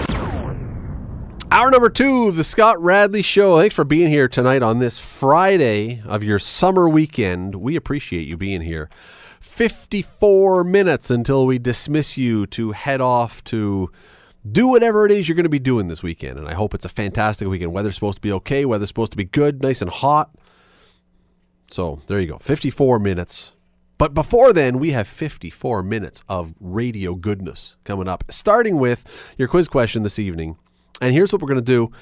[1.52, 3.58] Hour number two of the Scott Radley Show.
[3.58, 7.54] Thanks for being here tonight on this Friday of your summer weekend.
[7.54, 8.90] We appreciate you being here.
[9.38, 13.88] 54 minutes until we dismiss you to head off to
[14.50, 16.40] do whatever it is you're going to be doing this weekend.
[16.40, 17.72] And I hope it's a fantastic weekend.
[17.72, 20.34] Weather's supposed to be okay, weather's supposed to be good, nice and hot.
[21.70, 22.38] So there you go.
[22.38, 23.52] 54 minutes.
[24.02, 29.04] But before then, we have 54 minutes of radio goodness coming up, starting with
[29.38, 30.56] your quiz question this evening.
[31.00, 31.92] And here's what we're going to do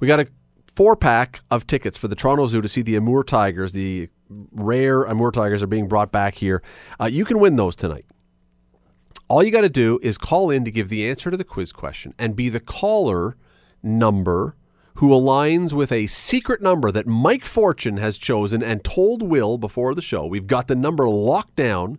[0.00, 0.26] we got a
[0.74, 3.70] four pack of tickets for the Toronto Zoo to see the Amur Tigers.
[3.70, 4.08] The
[4.50, 6.60] rare Amur Tigers are being brought back here.
[7.00, 8.06] Uh, you can win those tonight.
[9.28, 11.70] All you got to do is call in to give the answer to the quiz
[11.70, 13.36] question and be the caller
[13.80, 14.56] number
[14.94, 19.94] who aligns with a secret number that Mike Fortune has chosen and told Will before
[19.94, 20.26] the show.
[20.26, 21.98] We've got the number locked down.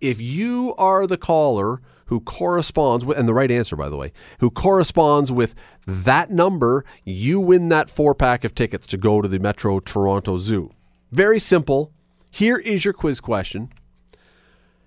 [0.00, 4.12] If you are the caller who corresponds with, and the right answer, by the way,
[4.40, 5.54] who corresponds with
[5.86, 10.38] that number, you win that four pack of tickets to go to the Metro Toronto
[10.38, 10.70] Zoo.
[11.12, 11.92] Very simple.
[12.30, 13.70] Here is your quiz question.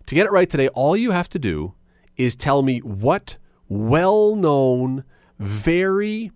[0.08, 1.74] To get it right today, all you have to do
[2.18, 3.38] is tell me what
[3.70, 5.04] well known,
[5.40, 6.32] very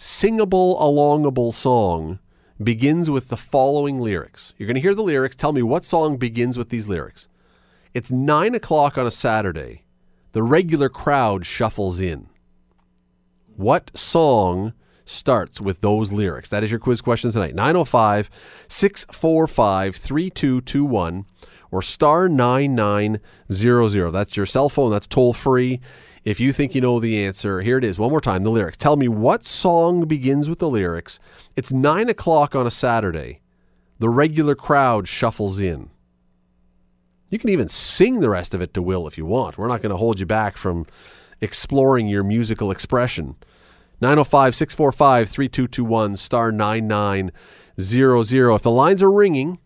[0.00, 2.20] singable, alongable song
[2.62, 4.54] begins with the following lyrics.
[4.56, 5.36] You're going to hear the lyrics.
[5.36, 7.28] Tell me what song begins with these lyrics.
[7.92, 9.84] It's nine o'clock on a Saturday.
[10.32, 12.28] The regular crowd shuffles in.
[13.56, 14.72] What song
[15.04, 16.48] starts with those lyrics?
[16.48, 17.54] That is your quiz question tonight.
[17.54, 18.30] 905
[18.68, 21.26] 645 3221
[21.70, 24.10] or star 9900.
[24.12, 24.90] That's your cell phone.
[24.92, 25.82] That's toll free.
[26.24, 27.98] If you think you know the answer, here it is.
[27.98, 28.76] One more time the lyrics.
[28.76, 31.18] Tell me what song begins with the lyrics.
[31.56, 33.40] It's 9 o'clock on a Saturday.
[33.98, 35.90] The regular crowd shuffles in.
[37.30, 39.56] You can even sing the rest of it to Will if you want.
[39.56, 40.86] We're not going to hold you back from
[41.40, 43.36] exploring your musical expression.
[44.00, 48.54] 905 645 3221 star 9900.
[48.54, 49.58] If the lines are ringing,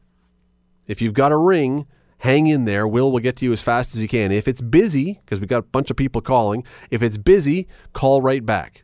[0.87, 1.87] if you've got a ring,
[2.25, 2.89] hang in there.
[2.89, 4.33] Will will get to you as fast as he can.
[4.33, 8.23] If it's busy, because we've got a bunch of people calling, if it's busy, call
[8.23, 8.83] right back.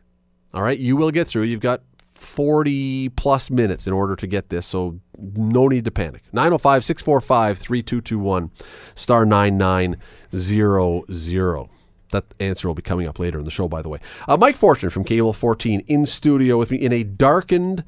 [0.53, 1.41] All right, you will get through.
[1.43, 1.81] You've got
[2.13, 6.21] 40 plus minutes in order to get this, so no need to panic.
[6.31, 8.51] 905 645 3221
[8.93, 11.69] star 9900.
[12.11, 13.97] That answer will be coming up later in the show, by the way.
[14.27, 17.83] Uh, Mike Fortune from Cable 14 in studio with me in a darkened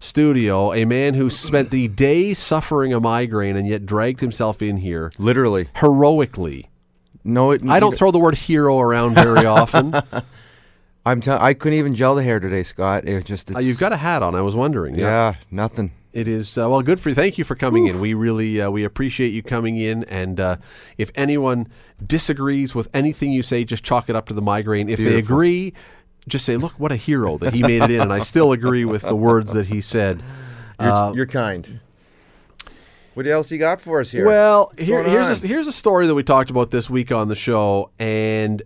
[0.00, 4.78] studio, a man who spent the day suffering a migraine and yet dragged himself in
[4.78, 5.68] here Literally.
[5.76, 6.68] heroically.
[7.24, 9.94] No, it, I don't throw the word hero around very often.
[9.94, 10.20] uh,
[11.04, 11.20] I'm.
[11.20, 13.06] T- I couldn't even gel the hair today, Scott.
[13.08, 13.50] It just.
[13.50, 14.34] It's, you've got a hat on.
[14.34, 14.94] I was wondering.
[14.96, 15.92] Yeah, nothing.
[16.12, 17.14] It is uh, well, good for you.
[17.14, 18.00] Thank you for coming in.
[18.00, 20.04] We really uh, we appreciate you coming in.
[20.04, 20.56] And uh,
[20.98, 21.68] if anyone
[22.04, 24.88] disagrees with anything you say, just chalk it up to the migraine.
[24.88, 25.74] If they agree,
[26.28, 28.84] just say, "Look, what a hero that he made it in." And I still agree
[28.84, 30.22] with the words that he said.
[30.80, 31.80] You're, Uh, you're kind.
[33.14, 34.26] What else you got for us here?
[34.26, 37.34] Well, here, here's a, here's a story that we talked about this week on the
[37.34, 38.62] show, and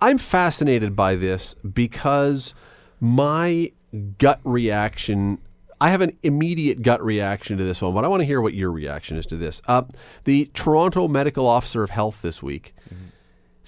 [0.00, 2.54] I'm fascinated by this because
[3.00, 3.70] my
[4.18, 5.38] gut reaction.
[5.80, 8.52] I have an immediate gut reaction to this one, but I want to hear what
[8.52, 9.62] your reaction is to this.
[9.68, 9.82] Uh,
[10.24, 12.74] the Toronto Medical Officer of Health this week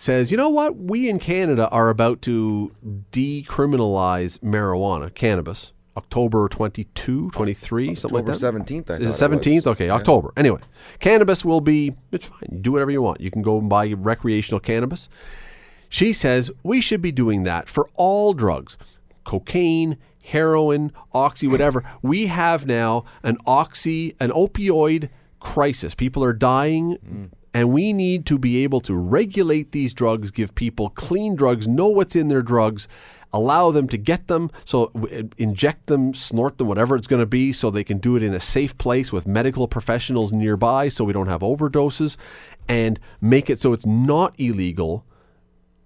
[0.01, 0.77] says, you know what?
[0.77, 2.73] We in Canada are about to
[3.13, 8.67] decriminalize marijuana, cannabis, October 22, 23, something like October that.
[8.67, 9.55] 17th, I Is it thought it 17th?
[9.57, 9.67] was.
[9.67, 10.33] Okay, October.
[10.37, 10.61] Anyway,
[11.01, 12.49] cannabis will be, it's fine.
[12.51, 13.21] You do whatever you want.
[13.21, 15.09] You can go and buy recreational cannabis.
[15.91, 18.79] She says we should be doing that for all drugs
[19.25, 21.85] cocaine, heroin, oxy, whatever.
[22.01, 25.11] We have now an oxy, an opioid
[25.41, 25.95] crisis.
[25.95, 26.97] People are dying.
[27.07, 27.31] Mm.
[27.53, 31.89] And we need to be able to regulate these drugs, give people clean drugs, know
[31.89, 32.87] what's in their drugs,
[33.33, 34.93] allow them to get them, so
[35.37, 38.35] inject them, snort them, whatever it's going to be, so they can do it in
[38.35, 42.17] a safe place with medical professionals nearby, so we don't have overdoses,
[42.69, 45.05] and make it so it's not illegal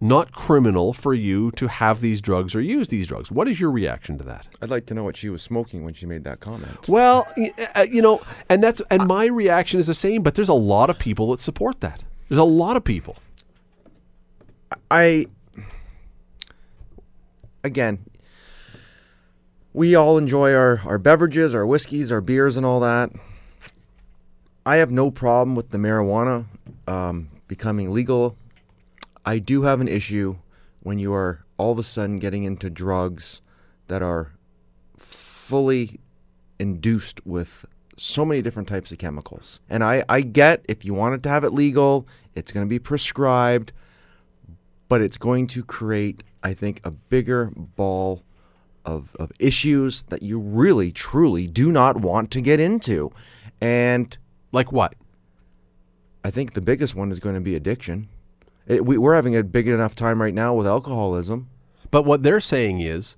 [0.01, 3.31] not criminal for you to have these drugs or use these drugs.
[3.31, 4.47] What is your reaction to that?
[4.61, 6.89] I'd like to know what she was smoking when she made that comment.
[6.89, 7.27] Well,
[7.75, 10.91] uh, you know, and that's and my reaction is the same, but there's a lot
[10.91, 12.05] of people that support that.
[12.29, 13.17] There's a lot of people.
[14.91, 15.27] I
[17.63, 18.05] again
[19.75, 23.11] we all enjoy our, our beverages, our whiskeys, our beers and all that.
[24.65, 26.47] I have no problem with the marijuana
[26.87, 28.37] um, becoming legal.
[29.25, 30.37] I do have an issue
[30.81, 33.41] when you are all of a sudden getting into drugs
[33.89, 34.33] that are
[34.97, 36.01] fully
[36.59, 37.65] induced with
[37.97, 39.61] so many different types of chemicals.
[39.71, 42.79] And I, I get if you wanted to have it legal, it's going to be
[42.79, 43.73] prescribed
[44.89, 48.23] but it's going to create, I think, a bigger ball
[48.85, 53.11] of, of issues that you really, truly do not want to get into.
[53.61, 54.17] And
[54.53, 54.95] Like what?
[56.23, 58.09] I think the biggest one is going to be addiction.
[58.67, 61.49] It, we, we're having a big enough time right now with alcoholism.
[61.91, 63.17] But what they're saying is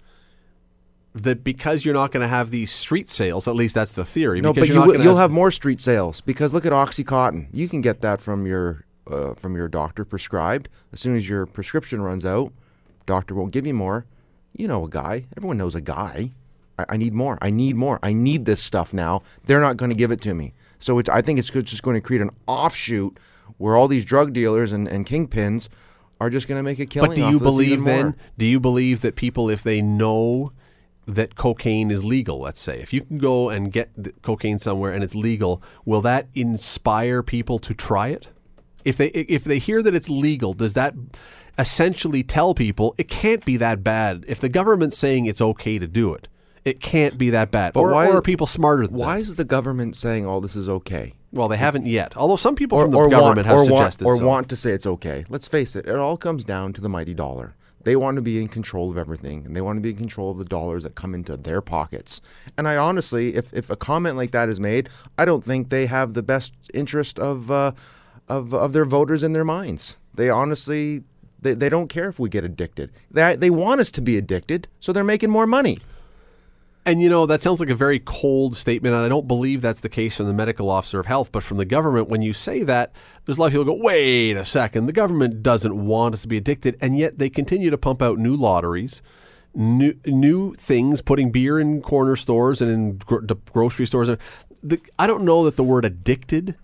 [1.14, 4.40] that because you're not going to have these street sales, at least that's the theory.
[4.40, 7.48] No, but you're you not will, you'll have more street sales because look at OxyContin.
[7.52, 10.68] You can get that from your uh, from your doctor prescribed.
[10.92, 12.52] As soon as your prescription runs out,
[13.06, 14.04] doctor won't give you more.
[14.54, 15.26] You know a guy.
[15.36, 16.32] Everyone knows a guy.
[16.78, 17.38] I, I need more.
[17.40, 17.98] I need more.
[18.02, 19.22] I need this stuff now.
[19.44, 20.52] They're not going to give it to me.
[20.78, 23.18] So it's, I think it's just going to create an offshoot
[23.58, 25.68] where all these drug dealers and, and kingpins
[26.20, 27.10] are just going to make a killing.
[27.10, 28.14] But do you believe then?
[28.38, 30.52] Do you believe that people, if they know
[31.06, 35.04] that cocaine is legal, let's say, if you can go and get cocaine somewhere and
[35.04, 38.28] it's legal, will that inspire people to try it?
[38.84, 40.94] If they if they hear that it's legal, does that
[41.58, 44.24] essentially tell people it can't be that bad?
[44.28, 46.28] If the government's saying it's okay to do it,
[46.66, 47.76] it can't be that bad.
[47.76, 49.22] or, why- or are people smarter than Why that?
[49.22, 51.12] is the government saying all this is okay?
[51.32, 52.16] Well, they haven't yet.
[52.16, 54.26] Although some people from the want- government have or suggested want, or so.
[54.26, 55.24] want to say it's okay.
[55.28, 57.54] Let's face it, it all comes down to the mighty dollar.
[57.84, 60.32] They want to be in control of everything, and they want to be in control
[60.32, 62.20] of the dollars that come into their pockets.
[62.58, 65.86] And I honestly, if, if a comment like that is made, I don't think they
[65.86, 67.70] have the best interest of uh,
[68.28, 69.96] of of their voters in their minds.
[70.14, 71.04] They honestly,
[71.40, 72.90] they, they don't care if we get addicted.
[73.08, 75.78] They they want us to be addicted, so they're making more money.
[76.86, 79.80] And you know, that sounds like a very cold statement, and I don't believe that's
[79.80, 81.32] the case from the medical officer of health.
[81.32, 82.92] But from the government, when you say that,
[83.24, 86.28] there's a lot of people go, wait a second, the government doesn't want us to
[86.28, 89.02] be addicted, and yet they continue to pump out new lotteries,
[89.52, 93.22] new new things, putting beer in corner stores and in gro-
[93.52, 94.16] grocery stores.
[94.62, 96.54] The, I don't know that the word addicted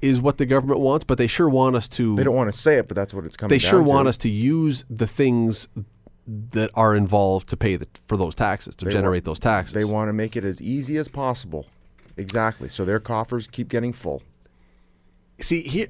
[0.00, 2.16] is what the government wants, but they sure want us to.
[2.16, 3.50] They don't want to say it, but that's what it's coming.
[3.50, 3.90] they sure to.
[3.90, 5.68] want us to use the things
[6.26, 9.74] that are involved to pay the, for those taxes to They generate want- those taxes.
[9.74, 11.66] They want to make it as easy as possible.
[12.16, 12.68] Exactly.
[12.68, 14.22] So their coffers keep getting full.
[15.40, 15.88] see here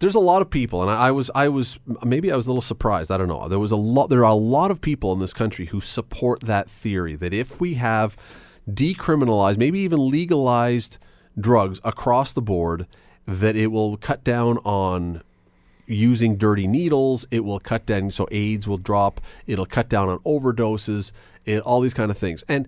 [0.00, 2.50] there's a lot of people and I, I was i was maybe i was a
[2.50, 5.12] little surprised i don't know there was a lot there are a lot of people
[5.12, 8.16] in this country who support that theory that if we have
[8.70, 10.96] decriminalized maybe even legalized
[11.38, 12.86] drugs across the board
[13.26, 15.22] that it will cut down on
[15.86, 20.18] using dirty needles it will cut down so aids will drop it'll cut down on
[20.20, 21.12] overdoses
[21.44, 22.66] it, all these kind of things and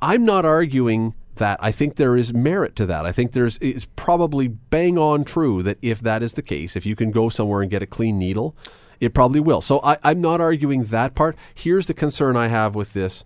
[0.00, 1.58] I'm not arguing that.
[1.62, 3.06] I think there is merit to that.
[3.06, 6.84] I think there's it's probably bang on true that if that is the case, if
[6.84, 8.54] you can go somewhere and get a clean needle,
[9.00, 9.60] it probably will.
[9.60, 11.36] So I, I'm not arguing that part.
[11.54, 13.24] Here's the concern I have with this: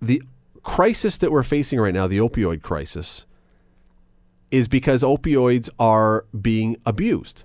[0.00, 0.22] the
[0.62, 3.24] crisis that we're facing right now, the opioid crisis,
[4.50, 7.44] is because opioids are being abused.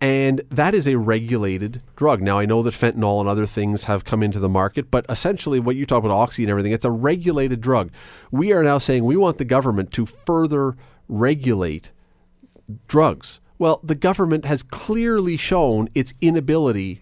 [0.00, 2.20] And that is a regulated drug.
[2.20, 5.58] Now, I know that fentanyl and other things have come into the market, but essentially,
[5.58, 7.90] what you talk about oxy and everything, it's a regulated drug.
[8.30, 10.76] We are now saying we want the government to further
[11.08, 11.92] regulate
[12.88, 13.40] drugs.
[13.58, 17.00] Well, the government has clearly shown its inability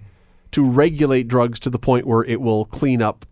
[0.53, 3.27] to regulate drugs to the point where it will clean up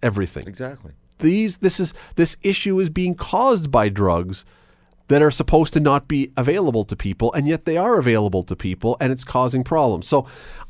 [0.00, 0.92] everything Exactly.
[1.18, 4.44] These this is this issue is being caused by drugs
[5.08, 8.56] that are supposed to not be available to people and yet they are available to
[8.56, 10.26] people and it's causing problems so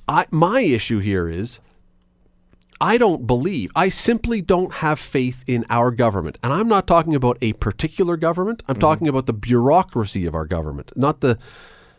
[0.08, 1.60] i my issue here is
[2.80, 6.36] I don't believe, I simply don't have faith in our government.
[6.42, 8.62] And I'm not talking about a particular government.
[8.68, 8.80] I'm mm-hmm.
[8.80, 11.38] talking about the bureaucracy of our government, not the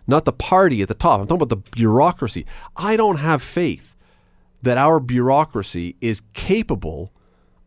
[0.09, 1.19] not the party at the top.
[1.19, 2.45] I'm talking about the bureaucracy.
[2.77, 3.95] I don't have faith
[4.61, 7.11] that our bureaucracy is capable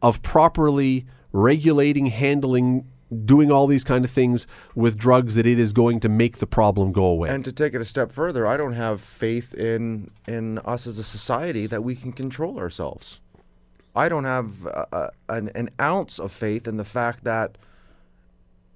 [0.02, 2.86] of properly regulating, handling,
[3.24, 6.46] doing all these kind of things with drugs that it is going to make the
[6.46, 7.28] problem go away.
[7.28, 10.98] And to take it a step further, I don't have faith in in us as
[10.98, 13.20] a society that we can control ourselves.
[13.94, 17.58] I don't have uh, an, an ounce of faith in the fact that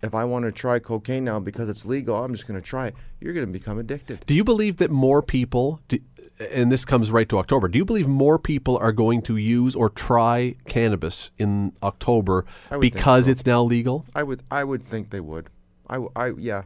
[0.03, 2.89] if I want to try cocaine now because it's legal, I'm just going to try
[2.89, 2.95] it.
[3.21, 4.25] You're going to become addicted.
[4.27, 5.99] Do you believe that more people, do,
[6.39, 9.77] and this comes right to October, do you believe more people are going to use
[9.77, 13.31] or try cannabis in October I because so.
[13.31, 14.05] it's now legal?
[14.15, 15.49] I would I would think they would.
[15.89, 16.63] I, I- yeah.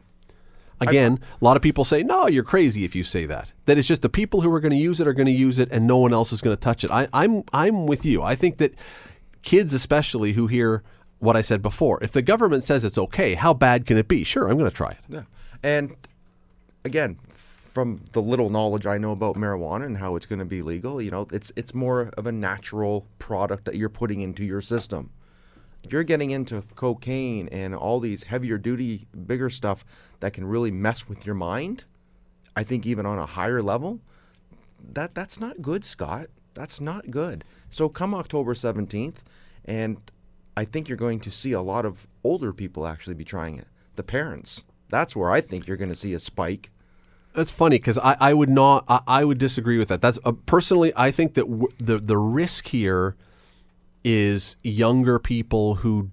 [0.81, 3.51] Again, a lot of people say, no, you're crazy if you say that.
[3.65, 5.59] That it's just the people who are going to use it are going to use
[5.59, 6.89] it and no one else is going to touch it.
[6.89, 8.23] I, I'm, I'm with you.
[8.23, 8.75] I think that
[9.41, 10.81] kids, especially who hear
[11.19, 14.23] what I said before, if the government says it's okay, how bad can it be?
[14.23, 14.99] Sure, I'm going to try it.
[15.09, 15.23] Yeah.
[15.61, 15.97] And
[16.85, 17.19] again,
[17.69, 21.01] from the little knowledge I know about marijuana and how it's going to be legal,
[21.01, 25.11] you know, it's it's more of a natural product that you're putting into your system.
[25.89, 29.85] You're getting into cocaine and all these heavier duty, bigger stuff
[30.19, 31.85] that can really mess with your mind.
[32.55, 34.01] I think even on a higher level,
[34.93, 36.27] that that's not good, Scott.
[36.53, 37.45] That's not good.
[37.69, 39.17] So come October 17th,
[39.63, 40.11] and
[40.57, 43.67] I think you're going to see a lot of older people actually be trying it.
[43.95, 44.63] The parents.
[44.89, 46.71] That's where I think you're going to see a spike.
[47.33, 48.85] That's funny because I, I would not.
[48.87, 50.01] I, I would disagree with that.
[50.01, 50.91] That's uh, personally.
[50.95, 53.15] I think that w- the the risk here
[54.03, 56.09] is younger people who,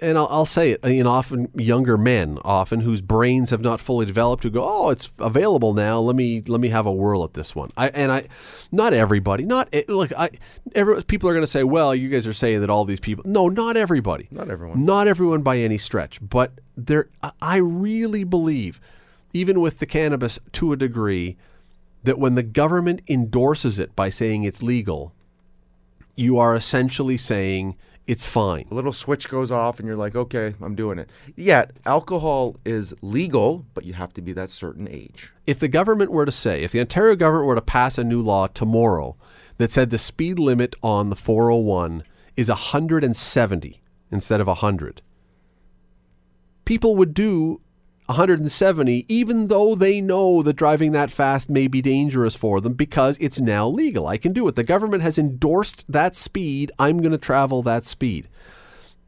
[0.00, 0.84] and I'll, I'll say it.
[0.84, 4.90] You know, often younger men, often whose brains have not fully developed, who go, "Oh,
[4.90, 5.98] it's available now.
[6.00, 8.26] Let me let me have a whirl at this one." I and I,
[8.70, 9.44] not everybody.
[9.44, 10.12] Not eh, look.
[10.12, 10.30] I
[10.74, 13.24] every people are going to say, "Well, you guys are saying that all these people."
[13.26, 14.28] No, not everybody.
[14.30, 14.84] Not everyone.
[14.84, 16.18] Not everyone by any stretch.
[16.20, 17.08] But there,
[17.40, 18.80] I really believe
[19.34, 21.36] even with the cannabis to a degree,
[22.04, 25.12] that when the government endorses it by saying it's legal,
[26.14, 27.76] you are essentially saying
[28.06, 28.66] it's fine.
[28.70, 31.08] A little switch goes off, and you're like, okay, I'm doing it.
[31.34, 35.32] Yet, alcohol is legal, but you have to be that certain age.
[35.46, 38.20] If the government were to say, if the Ontario government were to pass a new
[38.20, 39.16] law tomorrow
[39.56, 42.04] that said the speed limit on the 401
[42.36, 43.80] is 170
[44.10, 45.00] instead of 100,
[46.64, 47.60] people would do
[48.06, 53.16] 170 even though they know that driving that fast may be dangerous for them because
[53.18, 54.06] it's now legal.
[54.06, 54.56] I can do it.
[54.56, 56.70] The government has endorsed that speed.
[56.78, 58.28] I'm going to travel that speed.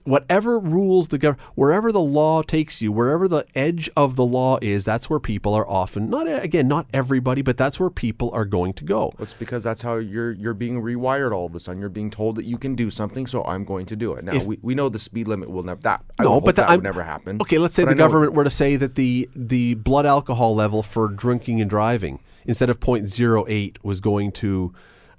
[0.07, 4.59] Whatever rules the government, wherever the law takes you, wherever the edge of the law
[4.63, 8.45] is, that's where people are often not again not everybody, but that's where people are
[8.45, 9.13] going to go.
[9.19, 11.81] It's because that's how you're you're being rewired all of a sudden.
[11.81, 14.25] You're being told that you can do something, so I'm going to do it.
[14.25, 16.05] Now If- we, we know the speed limit will never that.
[16.21, 17.39] No, but that I'm- would never happen.
[17.41, 20.83] Okay, let's say But the government were to say that the the blood alcohol level
[20.85, 24.73] for drinking and driving instead of 0.08 was going to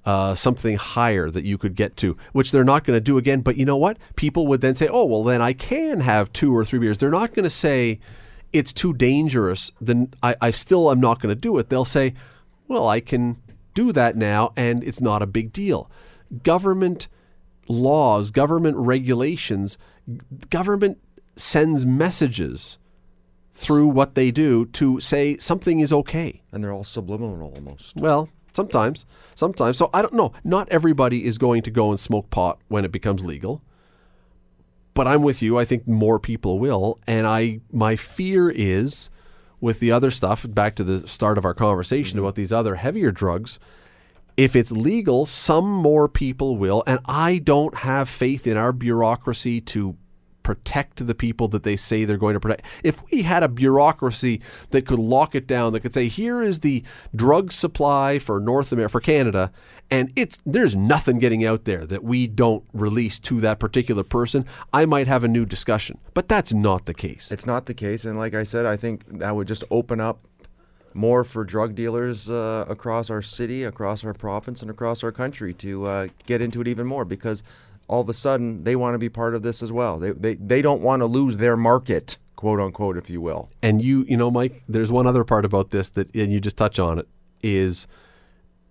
[0.08, 3.42] uh, something higher that you could get to, which they're not going to do again.
[3.42, 3.98] But you know what?
[4.16, 7.10] People would then say, "Oh, well, then I can have two or three beers." They're
[7.10, 8.00] not going to say
[8.54, 9.74] it's too dangerous.
[9.82, 11.68] Then I, I still am not going to do it.
[11.68, 12.14] They'll say,
[12.70, 13.36] "Well, I can
[13.74, 15.92] do that now, and it's not a big deal."
[16.42, 17.10] Government
[17.68, 19.78] laws, government regulations,
[20.50, 21.00] government
[21.36, 22.78] sends messages
[23.54, 26.44] through what they do to say something is okay.
[26.54, 27.98] and they're all subliminal almost.
[27.98, 29.06] Well, sometimes,
[29.36, 29.78] sometimes.
[29.78, 30.34] So I don't know.
[30.44, 33.62] Not everybody is going to go and smoke pot when it becomes legal.
[34.94, 35.60] But I'm with you.
[35.60, 39.12] I think more people will, and I my fear is
[39.62, 40.46] with the other stuff.
[40.50, 42.26] Back to the start of our conversation mm-hmm.
[42.26, 43.60] about these other heavier drugs.
[44.36, 49.62] If it's legal, some more people will, and I don't have faith in our bureaucracy
[49.62, 49.96] to
[50.48, 52.66] protect the people that they say they're going to protect.
[52.82, 54.40] If we had a bureaucracy
[54.70, 58.72] that could lock it down, that could say, here is the drug supply for North
[58.72, 59.52] America, for Canada,
[59.92, 64.46] and it's there's nothing getting out there that we don't release to that particular person,
[64.72, 65.98] I might have a new discussion.
[66.14, 67.30] But that's not the case.
[67.30, 70.26] It's not the case, and like I said, I think that would just open up
[70.94, 75.54] more for drug dealers uh, across our city, across our province, and across our country
[75.56, 77.44] to uh, get into it even more because
[77.88, 79.98] all of a sudden they want to be part of this as well.
[80.00, 83.50] They they, they don't want to lose their market, quote unquote, if you will.
[83.62, 86.58] And you, you know, Mike, there's one other part about this that, and you just
[86.58, 87.08] touch on it,
[87.42, 87.88] is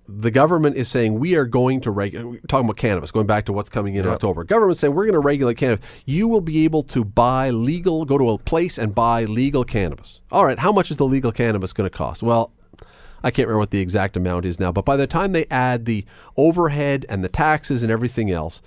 [0.09, 2.47] the government is saying we are going to regulate.
[2.49, 4.45] Talking about cannabis, going back to what's coming in October.
[4.45, 5.85] Government saying we're going to regulate cannabis.
[6.05, 10.21] You will be able to buy legal, go to a place and buy legal cannabis.
[10.31, 12.23] All right, how much is the legal cannabis going to cost?
[12.23, 12.53] Well,
[13.23, 15.85] I can't remember what the exact amount is now, but by the time they add
[15.87, 16.05] the
[16.37, 18.63] overhead and the taxes and everything else,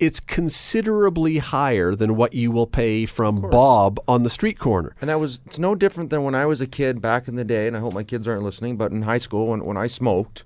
[0.00, 4.96] it's considerably higher than what you will pay from Bob on the street corner.
[5.00, 7.44] And that was it's no different than when I was a kid back in the
[7.44, 9.86] day, and I hope my kids aren't listening, but in high school when, when I
[9.86, 10.44] smoked,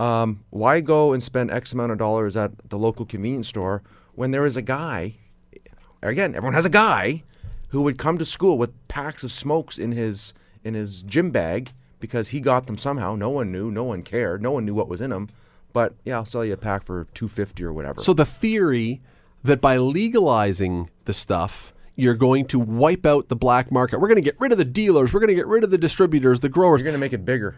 [0.00, 3.82] um, why go and spend X amount of dollars at the local convenience store
[4.14, 5.14] when there is a guy
[6.02, 7.22] again, everyone has a guy
[7.68, 11.72] who would come to school with packs of smokes in his in his gym bag
[11.98, 13.14] because he got them somehow.
[13.14, 15.28] No one knew, no one cared, no one knew what was in them.
[15.72, 18.00] But yeah, I'll sell you a pack for two fifty or whatever.
[18.02, 19.00] So the theory
[19.44, 24.00] that by legalizing the stuff, you're going to wipe out the black market.
[24.00, 25.12] We're going to get rid of the dealers.
[25.12, 26.80] We're going to get rid of the distributors, the growers.
[26.80, 27.56] you're gonna make it bigger.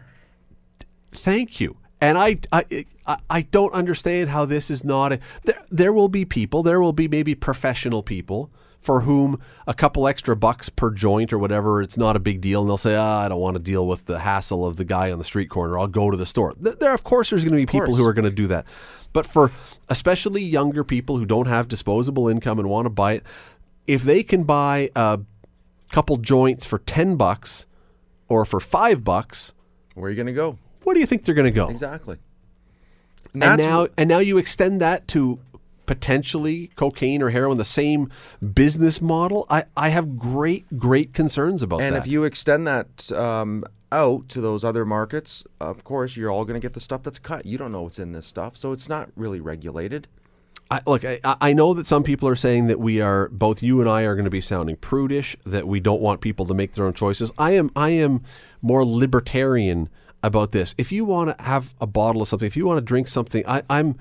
[1.11, 1.77] Thank you.
[2.01, 5.19] And I, I, I- I don't understand how this is not a.
[5.43, 6.63] There, there will be people.
[6.63, 8.49] There will be maybe professional people
[8.83, 12.61] for whom a couple extra bucks per joint or whatever, it's not a big deal,
[12.61, 15.11] and they'll say, "Ah, I don't want to deal with the hassle of the guy
[15.11, 15.79] on the street corner.
[15.79, 18.13] I'll go to the store." There, of course, there's going to be people who are
[18.13, 18.65] going to do that.
[19.13, 19.51] But for
[19.89, 23.23] especially younger people who don't have disposable income and want to buy it,
[23.87, 25.19] if they can buy a
[25.91, 27.65] couple joints for ten bucks
[28.27, 29.53] or for five bucks,
[29.93, 30.57] Where are you gonna go?
[30.83, 31.69] where do you think they're going to go?
[31.69, 32.17] Exactly.
[33.33, 35.39] and that's now and now you extend that to
[35.85, 38.09] potentially cocaine or heroin, the same
[38.53, 39.45] business model.
[39.49, 42.05] I, I have great great concerns about And that.
[42.05, 46.59] if you extend that um, out to those other markets, of course, you're all going
[46.59, 47.45] to get the stuff that's cut.
[47.45, 50.07] You don't know what's in this stuff, so it's not really regulated.
[50.71, 53.79] I, look, I, I know that some people are saying that we are both you
[53.79, 56.73] and I are going to be sounding prudish, that we don't want people to make
[56.73, 57.31] their own choices.
[57.37, 58.23] I am I am
[58.61, 59.89] more libertarian
[60.23, 60.73] about this.
[60.77, 63.43] If you want to have a bottle of something, if you want to drink something,
[63.45, 63.97] I, I'm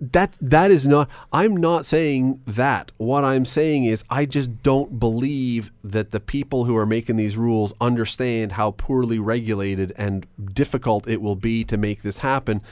[0.00, 2.92] that that is not I'm not saying that.
[2.98, 7.36] What I'm saying is I just don't believe that the people who are making these
[7.36, 12.62] rules understand how poorly regulated and difficult it will be to make this happen.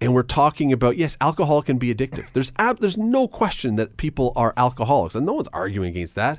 [0.00, 2.32] And we're talking about yes, alcohol can be addictive.
[2.32, 6.38] There's ab- there's no question that people are alcoholics, and no one's arguing against that.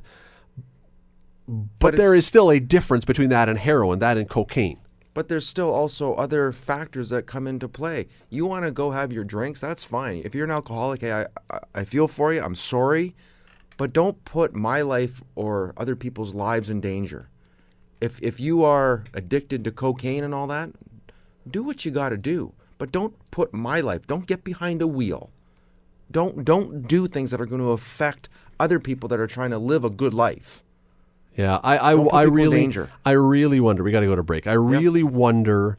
[1.47, 4.79] But, But there is still a difference between that and heroin, that and cocaine.
[5.17, 8.05] But there's still also other factors that come into play.
[8.29, 10.21] You want to go have your drinks, that's fine.
[10.23, 12.39] If you're an alcoholic, hey, I, I, I feel for you.
[12.39, 13.15] I'm sorry.
[13.77, 17.29] But don't put my life or other people's lives in danger.
[17.99, 20.69] If, if you are addicted to cocaine and all that,
[21.49, 22.53] do what you got to do.
[22.77, 25.31] But don't put my life, don't get behind a wheel.
[26.11, 29.57] Don't, don't do things that are going to affect other people that are trying to
[29.57, 30.63] live a good life.
[31.37, 32.89] Yeah, I I, I really danger.
[33.05, 33.83] I really wonder.
[33.83, 34.47] We got to go to break.
[34.47, 35.77] I really wonder,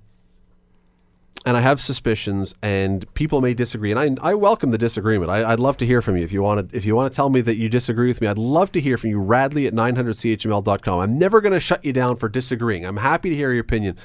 [1.45, 5.33] and I have suspicions, and people may disagree, and I I welcome the disagreement.
[5.33, 7.17] I, I'd love to hear from you if you want to if you want to
[7.17, 8.29] tell me that you disagree with me.
[8.29, 9.19] I'd love to hear from you.
[9.19, 11.01] Radley at 900chml.com.
[11.01, 12.87] I'm never going to shut you down for disagreeing.
[12.87, 13.99] I'm happy to hear your opinion,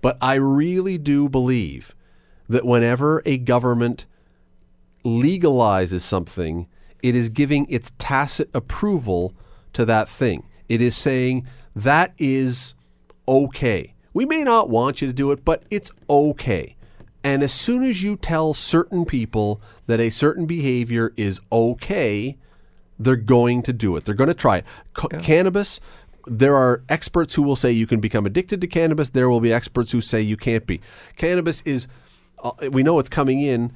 [0.00, 1.92] but I really do believe
[2.48, 4.06] that whenever a government
[5.04, 6.68] legalizes something,
[7.02, 9.34] it is giving its tacit approval
[9.72, 10.44] to that thing.
[10.68, 12.74] It is saying that is
[13.26, 13.94] okay.
[14.12, 16.76] We may not want you to do it, but it's okay.
[17.22, 22.36] And as soon as you tell certain people that a certain behavior is okay,
[22.98, 24.04] they're going to do it.
[24.04, 24.64] They're going to try it.
[25.00, 25.80] C- Cannabis,
[26.26, 29.10] there are experts who will say you can become addicted to cannabis.
[29.10, 30.80] There will be experts who say you can't be.
[31.16, 31.88] Cannabis is,
[32.42, 33.72] uh, we know it's coming in.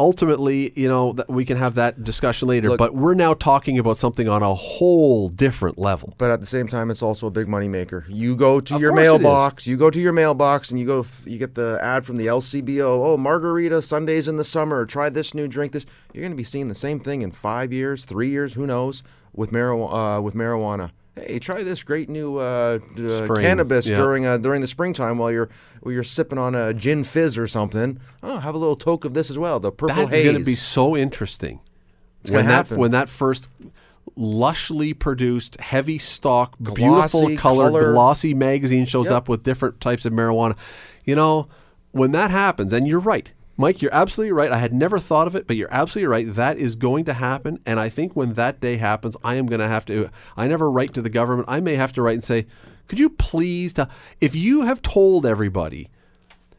[0.00, 3.78] Ultimately, you know, that we can have that discussion later, Look- but we're now talking
[3.78, 6.14] about something on a whole different level.
[6.16, 8.06] But at the same time, it's also a big money maker.
[8.08, 9.12] You go to Of your course it is.
[9.12, 9.66] mailbox.
[9.66, 11.04] You go to your mailbox, and you go.
[11.26, 13.04] You get the ad from the LCBO.
[13.12, 14.86] Oh, margarita Sundays in the summer.
[14.86, 15.72] Try this new drink.
[15.72, 15.84] This
[16.14, 18.54] you're going to be seeing the same thing in five years, three years.
[18.54, 19.02] Who knows?
[19.34, 20.18] With marijuana.
[20.18, 20.92] Uh, with marijuana.
[21.26, 23.96] Hey, try this great new uh, uh, cannabis yeah.
[23.96, 25.48] during uh, during the springtime while you're
[25.80, 28.00] while you're sipping on a gin fizz or something.
[28.22, 29.60] Oh, have a little toke of this as well.
[29.60, 30.24] The purple That's haze.
[30.24, 31.60] going to be so interesting.
[32.24, 33.48] gonna when that when that first
[34.18, 37.92] lushly produced, heavy stock, Glossy beautiful colored, color.
[37.92, 39.14] glossy magazine shows Yep.
[39.14, 40.56] up with different types of marijuana.
[41.04, 41.48] You know,
[41.92, 43.30] when that happens, and you're right,
[43.60, 44.50] Mike, you're absolutely right.
[44.50, 46.34] I had never thought of it, but you're absolutely right.
[46.34, 49.60] That is going to happen, and I think when that day happens, I am going
[49.60, 50.08] to have to.
[50.34, 51.46] I never write to the government.
[51.46, 52.46] I may have to write and say,
[52.88, 55.90] "Could you please tell if you have told everybody."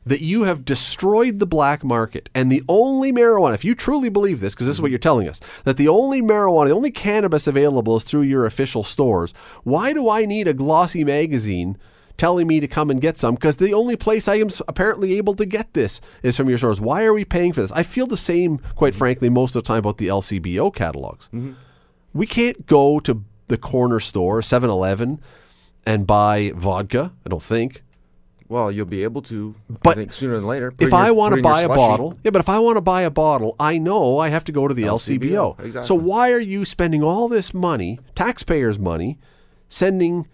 [0.03, 4.39] that you have destroyed the black market and the only marijuana, if you truly believe
[4.39, 4.93] this, because this is what mm-hmm.
[4.93, 8.83] you're telling us, that the only marijuana, the only cannabis available is through your official
[8.83, 9.31] stores,
[9.63, 11.77] why do I need a glossy magazine
[12.17, 13.35] telling me to come and get some?
[13.35, 16.81] Because the only place I am apparently able to get this is from your stores.
[16.81, 17.71] Why are we paying for this?
[17.71, 18.99] I feel the same, quite mm-hmm.
[18.99, 21.27] frankly, most of the time about the LCBO catalogs.
[21.27, 21.53] Mm-hmm.
[22.13, 25.21] We can't go to the corner store, 7 Eleven,
[25.85, 27.83] and buy vodka, I don't think.
[28.51, 29.55] Well, you'll be able to.
[29.81, 30.73] But I think sooner than later.
[30.77, 33.03] if your- I want to buy a bottle, yeah, but if I want to buy
[33.03, 35.55] a bottle, I know I have to go to the LCBO.
[35.55, 35.87] LCBO, exactly.
[35.87, 39.19] So why are you spending all this money, taxpayers' money,
[39.69, 40.27] sending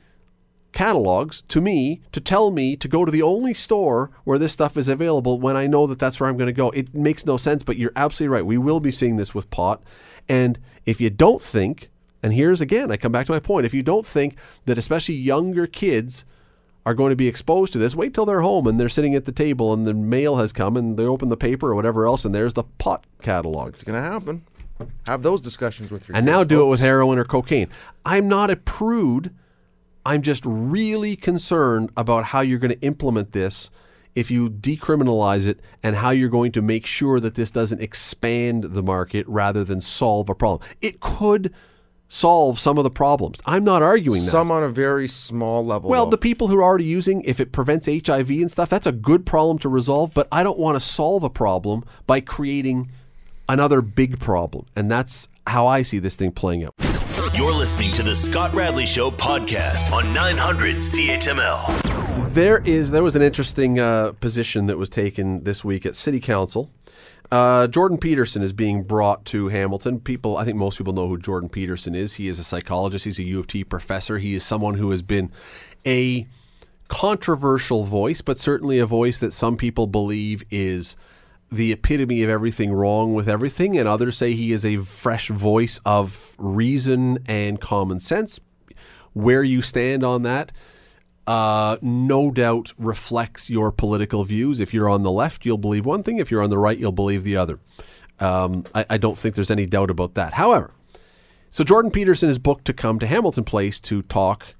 [0.71, 4.77] catalogs to me to tell me to go to the only store where this stuff
[4.77, 6.69] is available when I know that that's where I'm going to go?
[6.71, 8.45] It makes no sense, but you're absolutely right.
[8.45, 9.81] We will be seeing this with pot.
[10.29, 11.89] And if you don't think,
[12.21, 15.15] and here's again, I come back to my point, if you don't think that especially
[15.15, 16.25] younger kids
[16.85, 19.25] are going to be exposed to this, wait till they're home and they're sitting at
[19.25, 22.23] the table and the mail has come and they open the paper or whatever else
[22.23, 23.73] and there's the pot catalog.
[23.73, 24.43] It's going to happen.
[25.05, 27.69] Have those discussions with your And now do it with heroin or cocaine.
[28.05, 29.33] I'm not a prude.
[30.07, 33.69] I'm just really concerned about how you're going to implement this
[34.15, 38.63] if you decriminalize it and how you're going to make sure that this doesn't expand
[38.63, 40.65] the market rather than solve a problem.
[40.81, 41.53] It could
[42.07, 43.41] solve some of the problems.
[43.45, 44.31] I'm not arguing that.
[44.31, 45.89] Some on a very small level.
[45.89, 46.11] Well, though.
[46.11, 49.25] the people who are already using, if it prevents HIV and stuff, that's a good
[49.25, 50.13] problem to resolve.
[50.13, 52.93] But I don't want to solve a problem by creating
[53.49, 54.67] another big problem.
[54.73, 57.06] And that's how I see this thing playing out.
[57.35, 62.33] You're listening to the Scott Radley Show podcast on 900 CHML.
[62.33, 66.19] There is there was an interesting uh, position that was taken this week at City
[66.19, 66.71] Council.
[67.31, 69.99] Uh, Jordan Peterson is being brought to Hamilton.
[69.99, 72.13] People, I think most people know who Jordan Peterson is.
[72.15, 73.05] He is a psychologist.
[73.05, 74.17] He's a U of T professor.
[74.17, 75.31] He is someone who has been
[75.85, 76.25] a
[76.87, 80.95] controversial voice, but certainly a voice that some people believe is
[81.51, 85.79] the epitome of everything wrong with everything, and others say he is a fresh voice
[85.85, 88.39] of reason and common sense.
[89.13, 90.51] Where you stand on that,
[91.25, 94.59] uh, no doubt reflects your political views.
[94.59, 96.17] If you're on the left, you'll believe one thing.
[96.17, 97.59] If you're on the right, you'll believe the other.
[98.19, 100.33] Um, I, I don't think there's any doubt about that.
[100.33, 100.71] However,
[101.51, 104.55] so Jordan Peterson is booked to come to Hamilton Place to talk.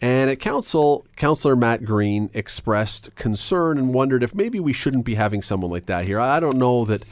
[0.00, 5.16] And at council, Councillor Matt Green expressed concern and wondered if maybe we shouldn't be
[5.16, 6.18] having someone like that here.
[6.18, 7.04] I don't know that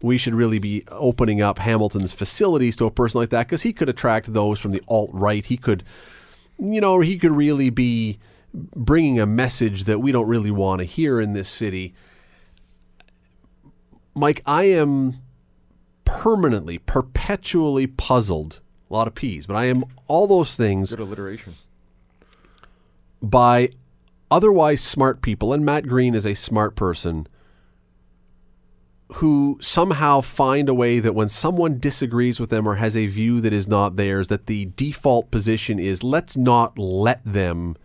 [0.00, 3.72] we should really be opening up Hamilton's facilities to a person like that because he
[3.72, 5.44] could attract those from the alt right.
[5.44, 5.84] He could,
[6.58, 8.18] you know, he could really be
[8.52, 11.94] bringing a message that we don't really want to hear in this city.
[14.14, 15.20] Mike, I am
[16.04, 18.60] permanently, perpetually puzzled.
[18.90, 21.54] A lot of P's, but I am all those things Good alliteration.
[23.22, 23.70] By
[24.30, 27.26] otherwise smart people, and Matt Green is a smart person
[29.14, 33.40] who somehow find a way that when someone disagrees with them or has a view
[33.42, 37.76] that is not theirs, that the default position is let's not let them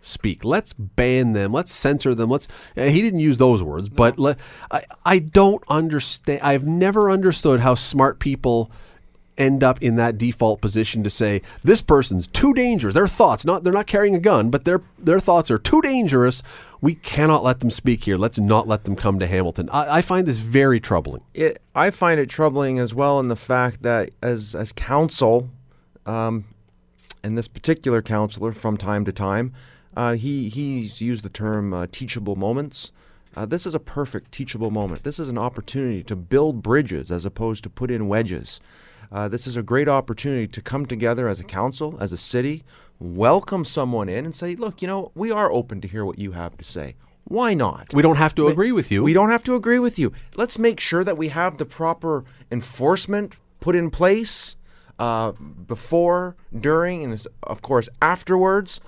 [0.00, 0.44] speak.
[0.44, 1.52] Let's ban them.
[1.52, 2.30] Let's censor them.
[2.30, 2.46] Let's.
[2.74, 4.38] He didn't use those words, but let,
[4.70, 6.40] I I don't understand.
[6.42, 8.70] I've never understood how smart people
[9.38, 12.94] end up in that default position to say this person's too dangerous.
[12.94, 16.42] Their thoughts, not they're not carrying a gun, but their their thoughts are too dangerous.
[16.80, 18.16] We cannot let them speak here.
[18.16, 19.68] Let's not let them come to Hamilton.
[19.70, 21.22] I, I find this very troubling.
[21.34, 25.50] it, I find it troubling as well in the fact that as as council,
[26.04, 26.44] um,
[27.22, 29.52] and this particular councillor from time to time,
[29.96, 32.92] uh, he he's used the term uh, teachable moments.
[33.36, 35.02] Uh, this is a perfect teachable moment.
[35.02, 38.60] This is an opportunity to build bridges as opposed to put in wedges.
[39.10, 42.64] Uh, this is a great opportunity to come together as a council, as a city,
[42.98, 46.32] welcome someone in, and say, "Look, you know, we are open to hear what you
[46.32, 46.96] have to say.
[47.24, 49.02] Why not?" We don't have to agree with you.
[49.02, 50.12] We don't have to agree with you.
[50.36, 54.56] Let's make sure that we have the proper enforcement put in place
[54.98, 58.80] uh, before, during, and of course afterwards.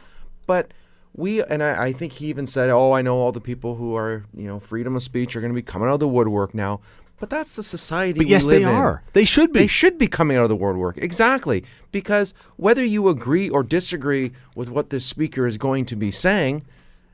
[0.47, 0.73] But
[1.15, 3.97] we, and I, I think he even said, "Oh, I know all the people who
[3.97, 6.55] are, you know, freedom of speech are going to be coming out of the woodwork
[6.55, 6.81] now."
[7.21, 8.19] But that's the society.
[8.19, 8.75] but we yes, live they in.
[8.75, 9.03] are.
[9.13, 9.61] They should be.
[9.61, 10.99] They should be coming out of the woodwork.
[10.99, 11.65] Exactly.
[11.91, 16.65] Because whether you agree or disagree with what this speaker is going to be saying,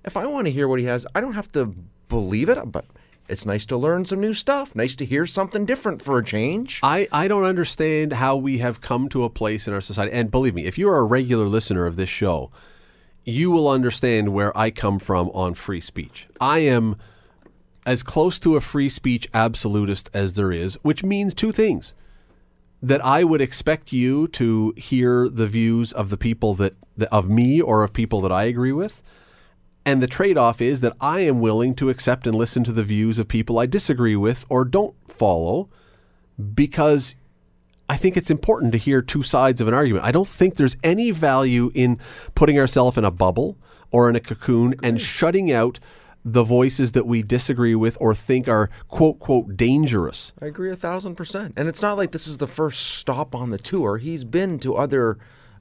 [0.05, 1.75] if I want to hear what he has, I don't have to
[2.09, 2.85] believe it, but
[3.29, 4.77] it's nice to learn some new stuff.
[4.77, 6.81] Nice to hear something different for a change.
[6.83, 10.13] I, I don't understand how we have come to a place in our society.
[10.13, 12.51] And believe me, if you're a regular listener of this show,
[13.25, 16.27] you will understand where I come from on free speech.
[16.39, 16.97] I am
[17.87, 21.95] as close to a free speech absolutist as there is, which means two things.
[22.83, 27.29] That I would expect you to hear the views of the people that, that of
[27.29, 29.03] me or of people that I agree with.
[29.87, 32.85] And the trade off is that I am willing to accept and listen to the
[32.85, 35.69] views of people I disagree with or don't follow
[36.55, 37.15] because
[37.89, 40.05] I think it's important to hear two sides of an argument.
[40.05, 41.99] I don't think there's any value in
[42.35, 43.57] putting ourselves in a bubble
[43.91, 45.79] or in a cocoon and shutting out
[46.25, 50.33] the voices that we disagree with or think are quote quote dangerous.
[50.41, 51.55] I agree a thousand percent.
[51.57, 53.99] And it's not like this is the first stop on the tour.
[53.99, 55.19] He's been to other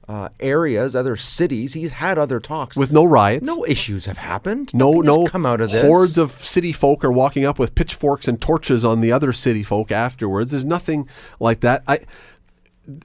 [0.08, 1.74] uh, areas, other cities.
[1.74, 2.76] He's had other talks.
[2.76, 3.46] With no riots.
[3.46, 4.70] no issues have happened.
[4.74, 5.26] No, Nothing no.
[5.26, 5.82] come out of this.
[5.82, 9.62] Hordes of city folk are walking up with pitchforks and torches on the other city
[9.62, 10.50] folk afterwards.
[10.50, 11.08] There's nothing
[11.40, 11.82] like that.
[11.86, 12.00] I,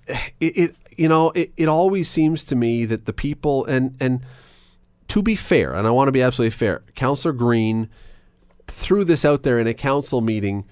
[0.07, 4.25] it, it you know, it, it always seems to me that the people and and
[5.09, 7.89] to be fair, and I want to be absolutely fair, Councillor Green
[8.67, 10.65] threw this out there in a council meeting,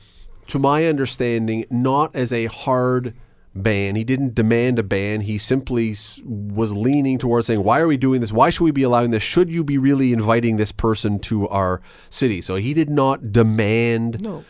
[0.47, 3.13] to my understanding, not as a hard
[3.53, 3.95] ban.
[3.95, 5.21] He didn't demand a ban.
[5.21, 8.31] He simply was leaning towards saying, "Why are we doing this?
[8.31, 9.23] Why should we be allowing this?
[9.23, 14.21] Should you be really inviting this person to our city?" So he did not demand
[14.21, 14.43] No.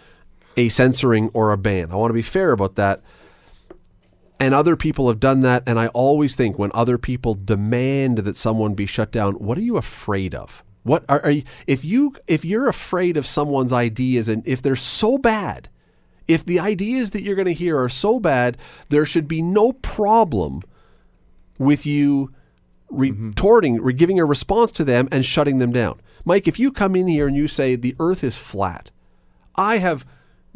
[0.58, 1.88] a censoring or a ban.
[1.92, 3.02] I want to be fair about that.
[4.40, 5.64] And other people have done that.
[5.66, 9.62] And I always think when other people demand that someone be shut down, what are
[9.62, 10.64] you afraid of?
[10.84, 14.78] What are, are you, if you if you're afraid of someone's ideas and if they're
[14.78, 15.70] so bad,
[16.28, 18.58] if the ideas that you're going to hear are so bad,
[18.90, 20.62] there should be no problem
[21.60, 22.34] with you
[22.90, 23.86] retorting, mm-hmm.
[23.86, 26.00] re giving a response to them and shutting them down.
[26.24, 28.92] Mike, if you come in here and you say the earth is flat,
[29.56, 30.06] I have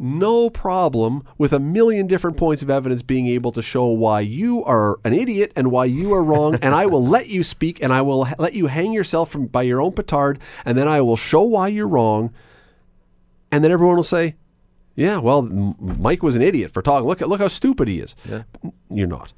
[0.02, 4.64] no problem with a million different points of evidence being able to show why you
[4.64, 7.92] are an idiot and why you are wrong, and I will let you speak and
[7.92, 11.00] I will ha- let you hang yourself from by your own petard, and then I
[11.00, 12.32] will show why you're wrong,
[13.50, 14.34] and then everyone will say,
[14.96, 17.06] "Yeah, well, M- Mike was an idiot for talking.
[17.06, 18.42] Look at look how stupid he is." Yeah.
[18.90, 19.32] You're not.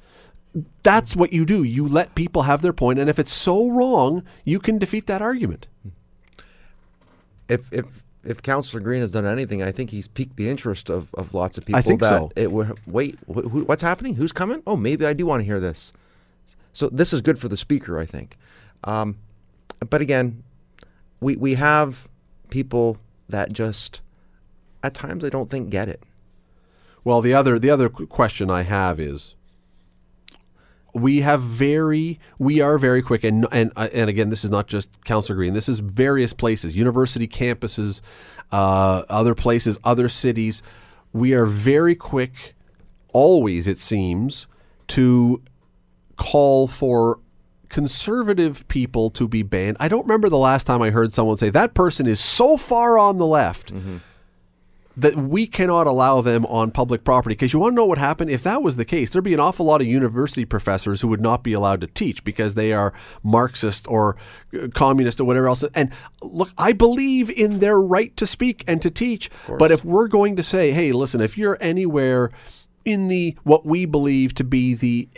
[0.83, 1.63] That's what you do.
[1.63, 5.21] You let people have their point, and if it's so wrong, you can defeat that
[5.21, 5.67] argument.
[7.47, 11.13] if if if Councillor Green has done anything, I think he's piqued the interest of,
[11.15, 11.79] of lots of people.
[11.79, 12.31] I think that so.
[12.35, 14.15] It were, wait, wh- what's happening?
[14.15, 14.61] Who's coming?
[14.65, 15.93] Oh, maybe I do want to hear this.
[16.73, 18.37] So this is good for the speaker, I think.
[18.83, 19.17] Um,
[19.89, 20.43] but again,
[21.21, 22.09] we we have
[22.49, 22.97] people
[23.29, 24.01] that just
[24.83, 26.03] at times I don't think get it.
[27.03, 29.35] Well, the other the other question I have is
[30.95, 34.65] we have very we are very quick and and uh, and again this is not
[34.65, 35.53] just Councillor Green.
[35.53, 37.99] This is various places university campuses
[38.51, 40.63] uh, other places other cities.
[41.11, 42.55] We are very quick
[43.11, 44.47] always it seems
[44.87, 45.41] to
[46.15, 47.19] call for
[47.67, 49.75] conservative people to be banned.
[49.81, 52.97] I don't remember the last time I heard someone say that person is so far
[52.97, 53.73] on the left
[54.97, 57.33] that we cannot allow them on public property.
[57.33, 58.29] Because you want to know what happened?
[58.29, 61.21] If that was the case, there'd be an awful lot of university professors who would
[61.21, 62.93] not be allowed to teach because they are
[63.23, 64.15] Marxist or
[64.53, 65.63] uh, communist or whatever else.
[65.73, 65.91] And
[66.21, 69.29] look, I believe in their right to speak and to teach.
[69.57, 72.31] But if we're going to say, hey, listen, if you're anywhere
[72.85, 75.09] in the what we believe to be the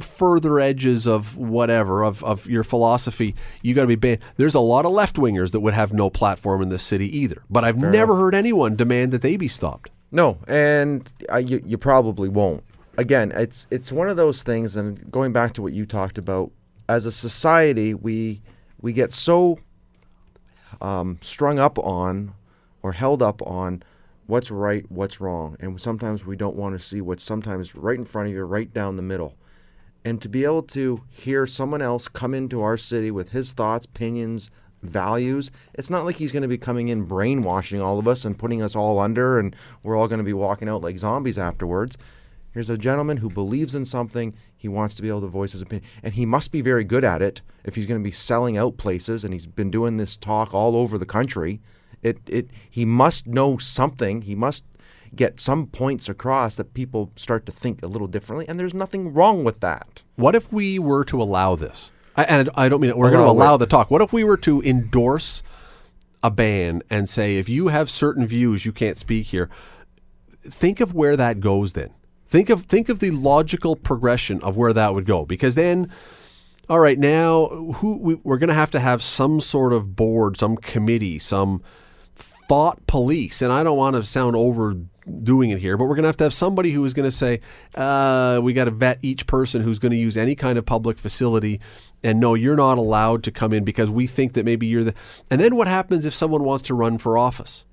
[0.00, 4.60] further edges of whatever of, of your philosophy you got to be banned there's a
[4.60, 8.14] lot of left-wingers that would have no platform in this city either but i've never
[8.16, 12.62] heard anyone demand that they be stopped No, and uh, you you probably won't.
[12.96, 16.52] Again, it's it's one of those things, and going back to what you talked about,
[16.88, 18.40] as a society, we
[18.80, 19.58] we get so
[20.80, 22.32] um, strung up on
[22.82, 23.82] or held up on
[24.26, 28.04] what's right, what's wrong, and sometimes we don't want to see what's sometimes right in
[28.04, 29.34] front of you, right down the middle.
[30.04, 33.86] And to be able to hear someone else come into our city with his thoughts,
[33.86, 34.50] opinions,
[34.82, 38.38] values, it's not like he's going to be coming in brainwashing all of us and
[38.38, 41.96] putting us all under and we're all going to be walking out like zombies afterwards.
[42.52, 44.34] Here's a gentleman who believes in something.
[44.56, 45.88] He wants to be able to voice his opinion.
[46.02, 48.76] And he must be very good at it if he's going to be selling out
[48.76, 51.60] places and he's been doing this talk all over the country.
[52.02, 54.22] It, it, he must know something.
[54.22, 54.64] He must
[55.16, 58.46] get some points across that people start to think a little differently.
[58.48, 60.02] And there's nothing wrong with that.
[60.16, 63.30] what if we were to allow this I, and i don't mean we're going to
[63.30, 65.42] Allow the talk what if we were to endorse
[66.22, 69.50] a ban and say if you have certain views you can't speak here
[70.42, 71.90] think of where that goes then
[72.28, 75.90] think of think of the logical progression of where that would go because then
[76.68, 80.38] all right now who we, we're going to have to have some sort of board
[80.38, 81.62] some committee some
[82.48, 86.08] thought police and i don't want to sound overdoing it here but we're going to
[86.08, 87.40] have to have somebody who is going to say
[87.74, 90.98] uh, we got to vet each person who's going to use any kind of public
[90.98, 91.60] facility
[92.02, 94.94] and no you're not allowed to come in because we think that maybe you're the
[95.30, 97.64] and then what happens if someone wants to run for office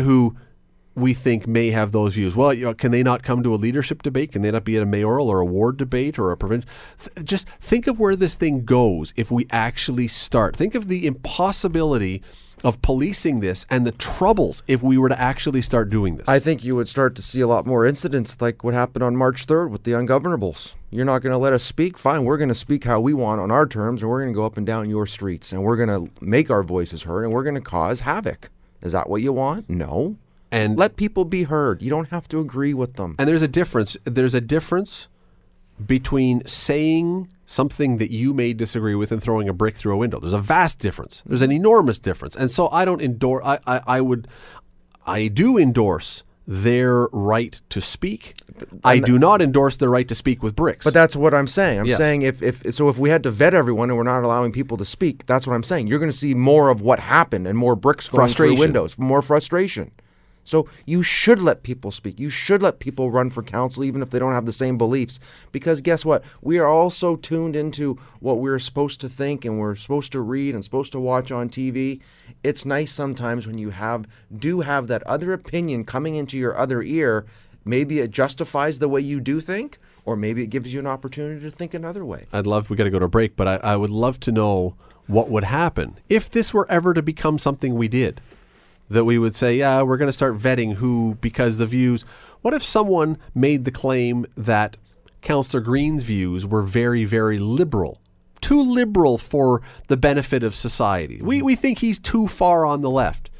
[0.00, 0.36] who
[0.94, 2.36] we think may have those views.
[2.36, 4.32] Well, you know, can they not come to a leadership debate?
[4.32, 6.70] Can they not be at a mayoral or a ward debate or a provincial?
[6.98, 10.56] Th- just think of where this thing goes if we actually start.
[10.56, 12.22] Think of the impossibility
[12.64, 16.26] of policing this and the troubles if we were to actually start doing this.
[16.26, 19.16] I think you would start to see a lot more incidents like what happened on
[19.16, 20.74] March 3rd with the ungovernables.
[20.90, 21.98] You're not going to let us speak?
[21.98, 24.36] Fine, we're going to speak how we want on our terms, and we're going to
[24.36, 27.32] go up and down your streets, and we're going to make our voices heard, and
[27.32, 28.48] we're going to cause havoc.
[28.80, 29.68] Is that what you want?
[29.68, 30.16] No.
[30.50, 31.82] and Let people be heard.
[31.82, 33.14] You don't have to agree with them.
[33.18, 33.96] And there's a difference.
[34.04, 35.08] There's a difference
[35.84, 40.18] between saying something that you may disagree with and throwing a brick through a window.
[40.20, 41.22] There's a vast difference.
[41.26, 42.36] There's an enormous difference.
[42.36, 43.42] And so I don't endorse.
[43.44, 44.28] I, I, I would.
[45.06, 48.34] I do endorse their right to speak.
[48.84, 50.84] I do not endorse their right to speak with bricks.
[50.84, 51.80] But that's what I'm saying.
[51.80, 51.96] I'm Yes.
[51.98, 54.76] saying if, if so if we had to vet everyone and we're not allowing people
[54.76, 55.86] to speak, that's what I'm saying.
[55.86, 59.22] You're going to see more of what happened and more bricks going through windows, more
[59.22, 59.90] frustration.
[60.44, 62.20] So you should let people speak.
[62.20, 65.18] You should let people run for council even if they don't have the same beliefs
[65.52, 66.22] because guess what?
[66.42, 70.20] We are all so tuned into what we're supposed to think and we're supposed to
[70.20, 72.00] read and supposed to watch on TV.
[72.42, 76.82] It's nice sometimes when you have do have that other opinion coming into your other
[76.82, 77.26] ear
[77.64, 81.40] maybe it justifies the way you do think, or maybe it gives you an opportunity
[81.40, 82.26] to think another way.
[82.32, 84.32] I'd love, we got to go to a break, but I, I would love to
[84.32, 84.76] know
[85.06, 88.20] what would happen if this were ever to become something we did.
[88.90, 92.04] That we would say, yeah, we're going to start vetting who, because the views.
[92.42, 94.76] What if someone made the claim that
[95.22, 97.98] Councillor Green's views were very, very liberal?
[98.42, 101.22] Too liberal for the benefit of society.
[101.22, 103.30] We, we think he's too far on the left.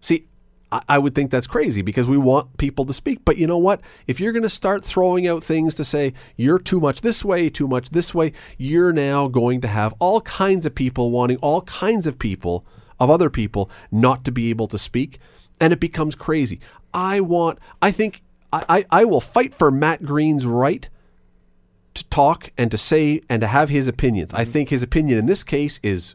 [0.00, 0.26] See,
[0.72, 3.26] I, I would think that's crazy because we want people to speak.
[3.26, 3.82] But you know what?
[4.06, 7.50] If you're going to start throwing out things to say you're too much this way,
[7.50, 11.60] too much this way, you're now going to have all kinds of people wanting all
[11.62, 12.64] kinds of people,
[13.02, 15.18] of other people, not to be able to speak.
[15.60, 16.60] And it becomes crazy.
[16.94, 18.22] I want, I think,
[18.52, 20.88] I, I, I will fight for Matt Green's right
[21.94, 24.32] to talk and to say and to have his opinions.
[24.32, 24.52] I mm-hmm.
[24.52, 26.14] think his opinion in this case is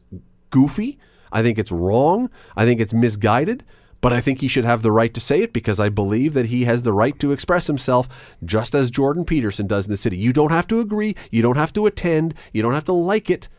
[0.49, 0.97] goofy.
[1.31, 2.29] I think it's wrong.
[2.55, 3.63] I think it's misguided.
[3.99, 6.47] But I think he should have the right to say it because I believe that
[6.47, 8.07] he has the right to express himself
[8.45, 10.17] just as Jordan Peterson does in the city.
[10.17, 11.15] You don't have to agree.
[11.31, 12.35] You don't have to attend.
[12.53, 13.49] You don't have to like it.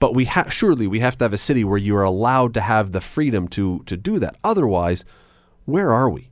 [0.00, 2.60] But we ha- surely we have to have a city where you are allowed to
[2.60, 4.36] have the freedom to to do that.
[4.44, 5.04] Otherwise,
[5.64, 6.28] where are we?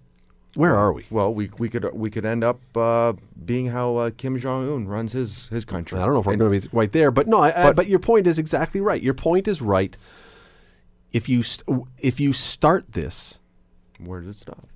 [0.54, 1.06] Where are we?
[1.10, 4.86] Well, we we could we could end up uh, being how uh, Kim Jong Un
[4.86, 5.98] runs his his country.
[5.98, 7.40] I don't know if we're going to be right there, but no.
[7.40, 9.00] I, I, But- but your point is exactly right.
[9.02, 9.96] Your point is right.
[11.12, 13.38] If you st- if you start this,
[13.98, 14.66] Where does it stop?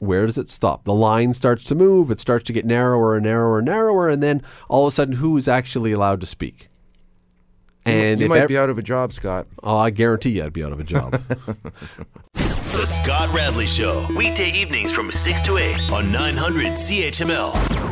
[0.00, 0.84] where does it stop?
[0.84, 2.12] The line starts to move.
[2.12, 5.14] It starts to get narrower and narrower and narrower, and then all of a sudden,
[5.16, 6.68] who is actually allowed to speak?
[7.84, 9.46] And you might ev- be out of a job, Scott.
[9.62, 11.20] oh, I guarantee you, I'd be out of a job.
[12.34, 14.06] The Scott Radley Show.
[14.16, 17.87] Weekday evenings from 6 to 8 on 900 CHML.